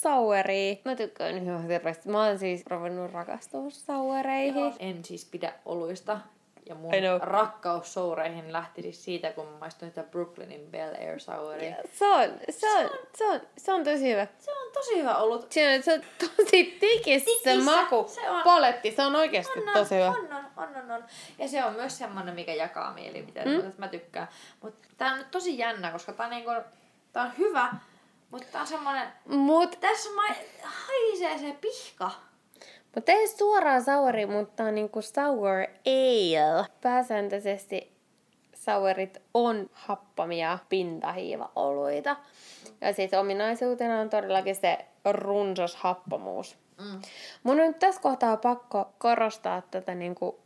saueria. 0.00 0.76
Mä 0.84 0.96
tykkään 0.96 1.38
ihan 1.38 1.68
hirveästi. 1.68 2.08
Mä 2.08 2.24
oon 2.24 2.38
siis 2.38 2.66
ruvennut 2.66 3.12
rakastumaan 3.12 3.70
sauereihin. 3.70 4.74
en 4.78 5.04
siis 5.04 5.24
pidä 5.24 5.52
oluista. 5.64 6.20
Ja 6.66 6.74
mun 6.74 6.92
rakkaus 7.20 7.94
soureihin 7.94 8.52
lähti 8.52 8.82
siis 8.82 9.04
siitä, 9.04 9.32
kun 9.32 9.46
mä 9.46 9.58
maistoin 9.58 9.90
sitä 9.90 10.02
Brooklynin 10.02 10.70
Bel 10.70 10.94
Air 10.94 11.20
Souria. 11.20 11.76
Se 11.92 12.06
on, 12.06 12.30
se 12.50 12.78
on, 12.78 12.90
se 13.14 13.24
on, 13.26 13.40
se 13.56 13.72
on 13.72 13.84
tosi 13.84 14.12
hyvä. 14.12 14.26
Se 14.38 14.50
on 14.50 14.72
tosi 14.72 14.98
hyvä 14.98 15.16
ollut. 15.16 15.52
Siinä 15.52 15.74
on, 15.74 15.82
se 15.82 15.92
on 15.94 16.00
tosi 16.18 16.76
tikissä 16.80 17.30
se 17.30 17.50
Tikissä, 17.50 17.70
maku. 17.70 18.04
se 18.08 18.30
on. 18.30 18.42
Paletti, 18.42 18.90
se 18.90 19.02
on 19.02 19.16
oikeasti 19.16 19.58
On, 19.58 19.68
on, 19.68 19.74
tosi 19.74 19.94
hyvä. 19.94 20.08
On, 20.08 20.16
on, 20.16 20.44
on, 20.56 20.76
on, 20.76 20.90
on. 20.90 21.04
Ja 21.38 21.48
se 21.48 21.64
on 21.64 21.72
myös 21.72 21.98
semmonen, 21.98 22.34
mikä 22.34 22.54
jakaa 22.54 22.94
mielipiteitä, 22.94 23.50
mm. 23.50 23.72
mä 23.78 23.88
tykkään. 23.88 24.28
Mutta 24.62 24.88
tää 24.96 25.12
on 25.12 25.18
nyt 25.18 25.30
tosi 25.30 25.58
jännä, 25.58 25.90
koska 25.90 26.12
tää 26.12 26.26
on, 26.26 26.30
niinku, 26.30 26.50
tää 27.12 27.22
on 27.22 27.32
hyvä, 27.38 27.74
mutta 28.30 28.60
on 28.60 28.66
semmonen... 28.66 29.08
Mut, 29.26 29.76
Tässä 29.80 30.10
ma- 30.10 30.34
haisee 30.62 31.38
se 31.38 31.56
pihka. 31.60 32.10
mut 32.94 33.08
ei 33.08 33.28
suoraan 33.28 33.84
sauri, 33.84 34.26
mutta 34.26 34.64
on 34.64 34.74
niinku 34.74 35.02
sour 35.02 35.56
ale. 35.86 36.66
Pääsääntöisesti 36.80 37.98
sauerit 38.54 39.22
on 39.34 39.70
happamia 39.72 40.58
pintahiiva-oluita. 40.68 42.16
Ja 42.80 42.92
siis 42.92 43.14
ominaisuutena 43.14 44.00
on 44.00 44.10
todellakin 44.10 44.56
se 44.56 44.78
runsas 45.04 45.76
happamuus. 45.76 46.58
Mm. 46.78 47.00
Mun 47.42 47.60
on 47.60 47.66
nyt 47.66 47.78
tässä 47.78 48.00
kohtaa 48.00 48.36
pakko 48.36 48.88
korostaa 48.98 49.62
tätä 49.70 49.94
niinku 49.94 50.38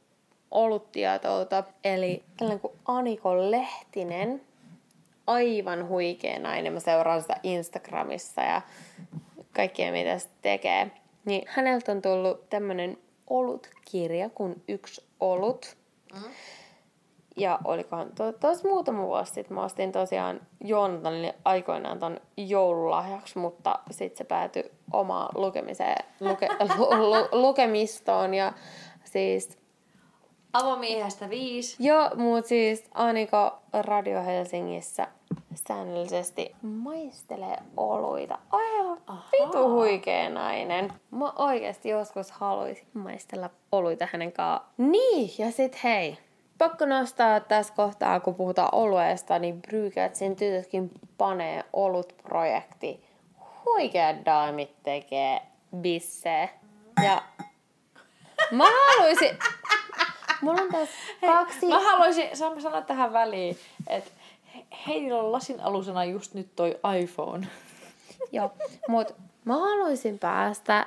oluttietoutta. 0.50 1.64
Eli 1.84 2.22
tällainen 2.36 2.60
kuin 2.60 2.72
Aniko 2.84 3.50
Lehtinen, 3.50 4.42
aivan 5.32 5.88
huikea 5.88 6.38
nainen. 6.38 6.72
Mä 6.72 6.80
seuraan 6.80 7.20
sitä 7.22 7.36
Instagramissa 7.42 8.42
ja 8.42 8.62
kaikkea 9.52 9.92
mitä 9.92 10.18
se 10.18 10.28
tekee. 10.42 10.90
Niin 11.24 11.44
häneltä 11.48 11.92
on 11.92 12.02
tullut 12.02 12.48
tämmönen 12.50 12.98
olutkirja 13.26 14.30
kuin 14.30 14.62
Yksi 14.68 15.04
olut. 15.20 15.76
Mm. 16.14 16.30
Ja 17.36 17.58
olikohan 17.64 18.12
to, 18.12 18.32
tos 18.32 18.64
muutama 18.64 19.02
vuosi 19.02 19.32
sitten, 19.32 19.54
mä 19.54 19.64
ostin 19.64 19.92
tosiaan 19.92 20.40
Joonatanille 20.64 21.34
aikoinaan 21.44 21.98
ton 21.98 22.20
joululahjaksi, 22.36 23.38
mutta 23.38 23.78
sitten 23.90 24.18
se 24.18 24.24
päätyi 24.24 24.70
omaan 24.92 25.28
lukemiseen, 25.34 26.04
luke, 26.20 26.48
lu, 26.78 27.10
lu, 27.10 27.28
lukemistoon 27.32 28.34
ja 28.34 28.52
siis 29.04 29.58
Avomiehestä 30.52 31.30
viisi. 31.30 31.76
Joo, 31.78 32.10
mut 32.16 32.46
siis 32.46 32.84
Aniko 32.94 33.58
Radio 33.72 34.24
Helsingissä 34.24 35.08
säännöllisesti 35.54 36.56
maistelee 36.62 37.56
oluita. 37.76 38.38
Aivan 38.50 38.98
vitu 39.32 39.70
huikea 39.70 40.30
nainen. 40.30 40.92
Mä 41.10 41.32
oikeasti 41.36 41.88
joskus 41.88 42.30
haluaisin 42.30 42.86
maistella 42.94 43.50
oluita 43.72 44.08
hänen 44.12 44.32
kanssaan. 44.32 44.72
Niin, 44.78 45.30
ja 45.38 45.50
sit 45.50 45.84
hei. 45.84 46.18
Pakko 46.58 46.86
nostaa 46.86 47.40
tässä 47.40 47.74
kohtaa, 47.74 48.20
kun 48.20 48.34
puhutaan 48.34 48.68
olueesta, 48.72 49.38
niin 49.38 49.62
Brygätsin 49.62 50.36
tytötkin 50.36 50.90
panee 51.18 51.64
olut-projekti. 51.72 53.04
Huikeat 53.64 54.16
daamit 54.24 54.82
tekee 54.82 55.42
bissee. 55.76 56.50
Ja 57.04 57.22
mä 58.50 58.64
haluaisin... 58.64 59.38
Mulla 60.42 60.62
on 60.62 60.68
tässä 60.68 60.94
kaksi... 61.20 61.68
Mä 61.68 61.80
haluaisin 61.80 62.36
saan 62.36 62.60
sanoa 62.60 62.82
tähän 62.82 63.12
väliin, 63.12 63.58
että 63.86 64.10
heillä 64.86 65.18
on 65.18 65.32
lasin 65.32 65.60
alusena 65.60 66.04
just 66.04 66.34
nyt 66.34 66.56
toi 66.56 66.80
iPhone. 67.00 67.46
Joo, 68.32 68.52
mut 68.88 69.14
mä 69.44 69.54
haluaisin 69.54 70.18
päästä 70.18 70.86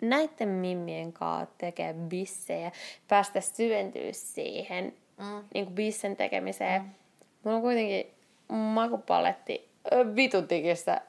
näiden 0.00 0.48
mimmien 0.48 1.12
kanssa 1.12 1.54
tekee 1.58 1.94
bissejä, 1.94 2.72
päästä 3.08 3.40
syventyä 3.40 4.12
siihen 4.12 4.92
Mm. 5.18 5.44
niin 5.54 5.64
kuin 5.64 5.74
bissen 5.74 6.16
tekemiseen. 6.16 6.82
Mm. 6.82 6.88
Mulla 7.44 7.56
on 7.56 7.62
kuitenkin 7.62 8.06
makupaletti 8.48 9.68
ö, 9.92 10.14
vitutikistä. 10.16 11.00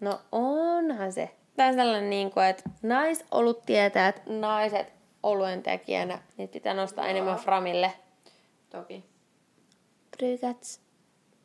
No 0.00 0.20
onhan 0.32 1.12
se. 1.12 1.30
Tää 1.56 1.68
on 1.68 1.74
sellainen, 1.74 2.10
niin 2.10 2.30
kuin, 2.30 2.46
että 2.46 2.62
naisolut 2.82 3.66
tietää, 3.66 4.08
että 4.08 4.20
naiset 4.26 4.92
oluen 5.22 5.62
tekijänä, 5.62 6.18
niin 6.36 6.48
pitää 6.48 6.74
nostaa 6.74 7.04
Joo. 7.04 7.10
enemmän 7.10 7.38
framille. 7.38 7.92
Toki. 8.70 9.04
Brygats. 10.16 10.80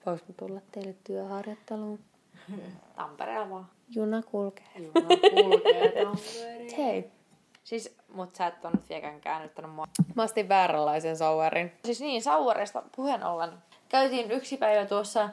Voinko 0.06 0.26
mä 0.28 0.34
tulla 0.38 0.62
teille 0.72 0.96
työharjoitteluun? 1.04 2.00
Tampereella 2.96 3.50
vaan. 3.50 3.68
Juna 3.96 4.24
kulkee. 4.24 4.66
Juna 4.76 5.08
kulkee 5.34 6.04
Tampereen. 6.04 6.78
Hei. 6.78 7.12
Siis, 7.64 7.98
mut 8.14 8.36
sä 8.36 8.48
et 8.48 8.66
oo 8.66 8.72
nyt 8.72 8.90
vieläkään 8.90 9.22
käännyttänyt 9.22 9.72
mua. 9.72 9.88
Mä 10.16 10.24
ostin 10.24 10.50
vääränlaisen 10.50 11.18
sauerin. 11.18 11.72
Siis 11.86 12.02
niin, 12.02 12.22
Sauerista 12.22 12.84
puheen 12.96 13.24
ollen. 13.24 13.50
Käytiin 13.90 14.32
yksi 14.32 14.58
päivä 14.58 14.86
tuossa 14.86 15.30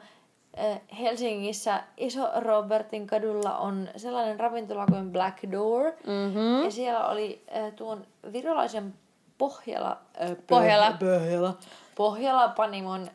eh, 0.57 0.81
Helsingissä 0.99 1.83
Iso 1.97 2.29
Robertin 2.35 3.07
kadulla 3.07 3.57
on 3.57 3.89
sellainen 3.95 4.39
ravintola 4.39 4.85
kuin 4.85 5.11
Black 5.11 5.51
Door. 5.51 5.83
Mm-hmm. 5.85 6.63
Ja 6.63 6.71
siellä 6.71 7.07
oli 7.07 7.45
äh, 7.55 7.73
tuon 7.73 8.07
virolaisen 8.33 8.93
Pohjala... 9.37 10.01
Äh, 10.21 10.35
Pohjala. 10.47 10.97
Pohjala. 10.99 11.53
Pohjala 11.95 12.47
Panimon 12.47 13.07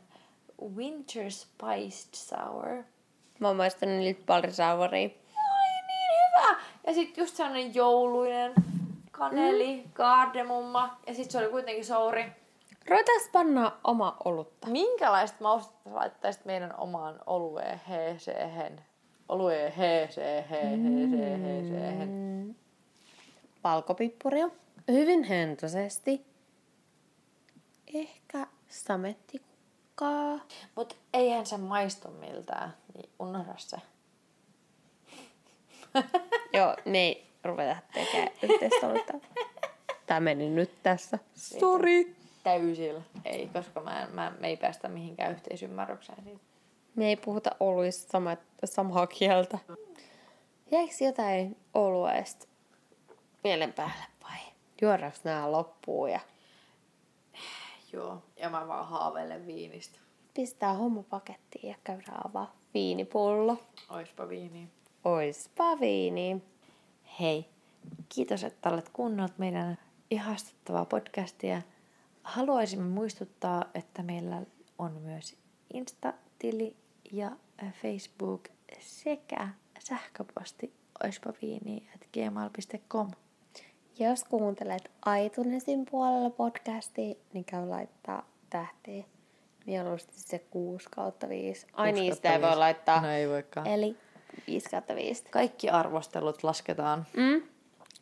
Winter 0.76 1.30
Spiced 1.30 2.14
Sour. 2.14 2.84
Mä 3.38 3.48
oon 3.48 3.57
maistanut 3.57 3.96
niitä 3.96 4.22
palrisauvaria. 4.26 5.09
Ai 5.36 5.82
niin 5.86 6.20
hyvä! 6.20 6.61
Ja 6.86 6.94
sitten 6.94 7.22
just 7.22 7.36
sellainen 7.36 7.74
jouluinen 7.74 8.54
kaneli, 9.11 9.76
mm. 9.76 9.92
kardemumma 9.92 10.98
ja 11.07 11.14
sitten 11.14 11.32
se 11.32 11.38
oli 11.38 11.48
kuitenkin 11.48 11.84
souri. 11.84 12.24
Ruvetaanko 12.88 13.28
panna 13.32 13.72
oma 13.84 14.16
olutta? 14.24 14.68
Minkälaista 14.68 15.36
maustetta 15.40 15.94
laittaisit 15.94 16.44
meidän 16.44 16.74
omaan 16.78 17.20
olueen 17.26 17.80
heeseen? 17.88 18.80
Olueen 19.28 19.72
heeseen, 19.72 20.48
heeseen, 20.48 21.40
heeseen. 21.40 22.09
Mm. 22.09 22.54
Valkopippuria. 23.64 24.48
Hyvin 24.88 25.24
hentoisesti. 25.24 26.26
Ehkä 27.94 28.46
samettikukkaa. 30.01 30.40
Mut 30.76 30.97
eihän 31.12 31.47
se 31.47 31.57
maistu 31.57 32.11
miltään, 32.11 32.74
niin 32.94 33.11
unohda 33.18 33.55
se. 33.57 33.76
Joo, 36.53 36.76
me 36.84 36.99
ei 36.99 37.26
ruveta 37.44 37.76
tekemään 37.94 38.30
yhteistoimintaa. 38.42 39.20
Tämä 40.07 40.20
meni 40.20 40.51
nyt 40.51 40.70
tässä. 40.82 41.18
Sorry. 41.34 42.16
Täysillä. 42.42 43.03
Ei, 43.24 43.49
koska 43.53 43.80
mä, 43.80 44.03
en, 44.03 44.11
mä, 44.14 44.32
me 44.40 44.49
ei 44.49 44.57
päästä 44.57 44.88
mihinkään 44.88 45.32
yhteisymmärrykseen 45.32 46.24
siitä. 46.24 46.40
Me 46.94 47.09
ei 47.09 47.16
puhuta 47.16 47.51
oluista 47.61 48.11
sama, 48.11 48.36
samaa 48.64 49.07
kieltä. 49.07 49.59
Jäikö 50.70 50.94
jotain 51.01 51.57
olueesta 51.74 52.47
mielen 53.44 53.72
päälle 53.72 54.05
vai? 54.22 54.38
Juodaanko 54.82 55.18
nämä 55.24 55.53
loppuun 55.53 56.11
ja 56.11 56.20
Joo, 57.93 58.22
ja 58.37 58.51
mä 58.51 58.68
vaan 58.68 58.89
haaveilen 58.89 59.47
viinistä. 59.47 59.99
pistää 60.34 60.72
homma 60.72 61.03
pakettiin 61.03 61.68
ja 61.68 61.74
käydään 61.84 62.26
avaa 62.28 62.57
viinipullo. 62.74 63.59
Oispa 63.89 64.28
viiniä. 64.28 64.66
Oispa 65.05 65.80
viini. 65.80 66.43
Hei, 67.20 67.47
kiitos, 68.09 68.45
että 68.45 68.70
olet 68.70 68.89
kuunnellut 68.89 69.39
meidän 69.39 69.78
ihastuttavaa 70.11 70.84
podcastia. 70.84 71.62
Haluaisimme 72.22 72.89
muistuttaa, 72.89 73.64
että 73.74 74.03
meillä 74.03 74.43
on 74.78 74.93
myös 74.93 75.37
Insta-tili 75.74 76.76
ja 77.12 77.30
Facebook 77.82 78.49
sekä 78.80 79.49
sähköposti 79.78 80.72
oispaviini.gmail.com. 81.05 83.11
Jos 83.99 84.24
kuuntelet 84.24 84.90
iTunesin 85.24 85.84
puolella 85.90 86.30
podcastia, 86.30 87.14
niin 87.32 87.44
käy 87.44 87.68
laittaa 87.68 88.26
tähtiä. 88.51 89.05
Mieluusti 89.66 90.12
se 90.16 90.38
6 90.38 90.88
kautta 90.90 91.28
5. 91.28 91.66
Ai 91.72 91.92
niin, 91.92 92.14
sitä 92.14 92.32
ei 92.32 92.42
voi 92.42 92.57
laittaa. 92.57 93.01
No 93.01 93.11
ei 93.11 93.28
voikaan. 93.28 93.66
Eli 93.66 93.97
5 94.47 94.70
kautta 94.70 94.94
5. 94.94 95.24
Kaikki 95.30 95.70
arvostelut 95.70 96.42
lasketaan. 96.42 97.07
Mm. 97.16 97.42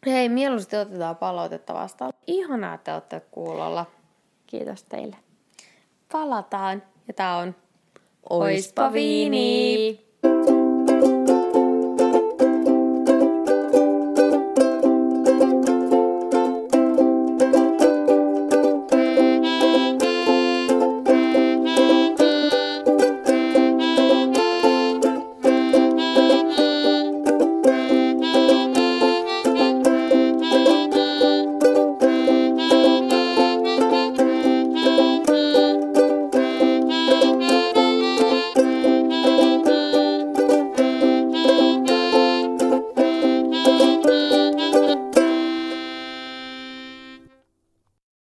Hei, 0.06 0.28
mieluusti 0.28 0.76
otetaan 0.76 1.16
palautetta 1.16 1.74
vastaan. 1.74 2.12
Ihanaa, 2.26 2.74
että 2.74 2.94
olette 2.94 3.20
kuulolla. 3.30 3.86
Kiitos 4.46 4.82
teille. 4.82 5.16
Palataan. 6.12 6.82
Ja 7.08 7.14
tää 7.14 7.36
on 7.36 7.54
Oispa 8.30 8.92
viini! 8.92 10.06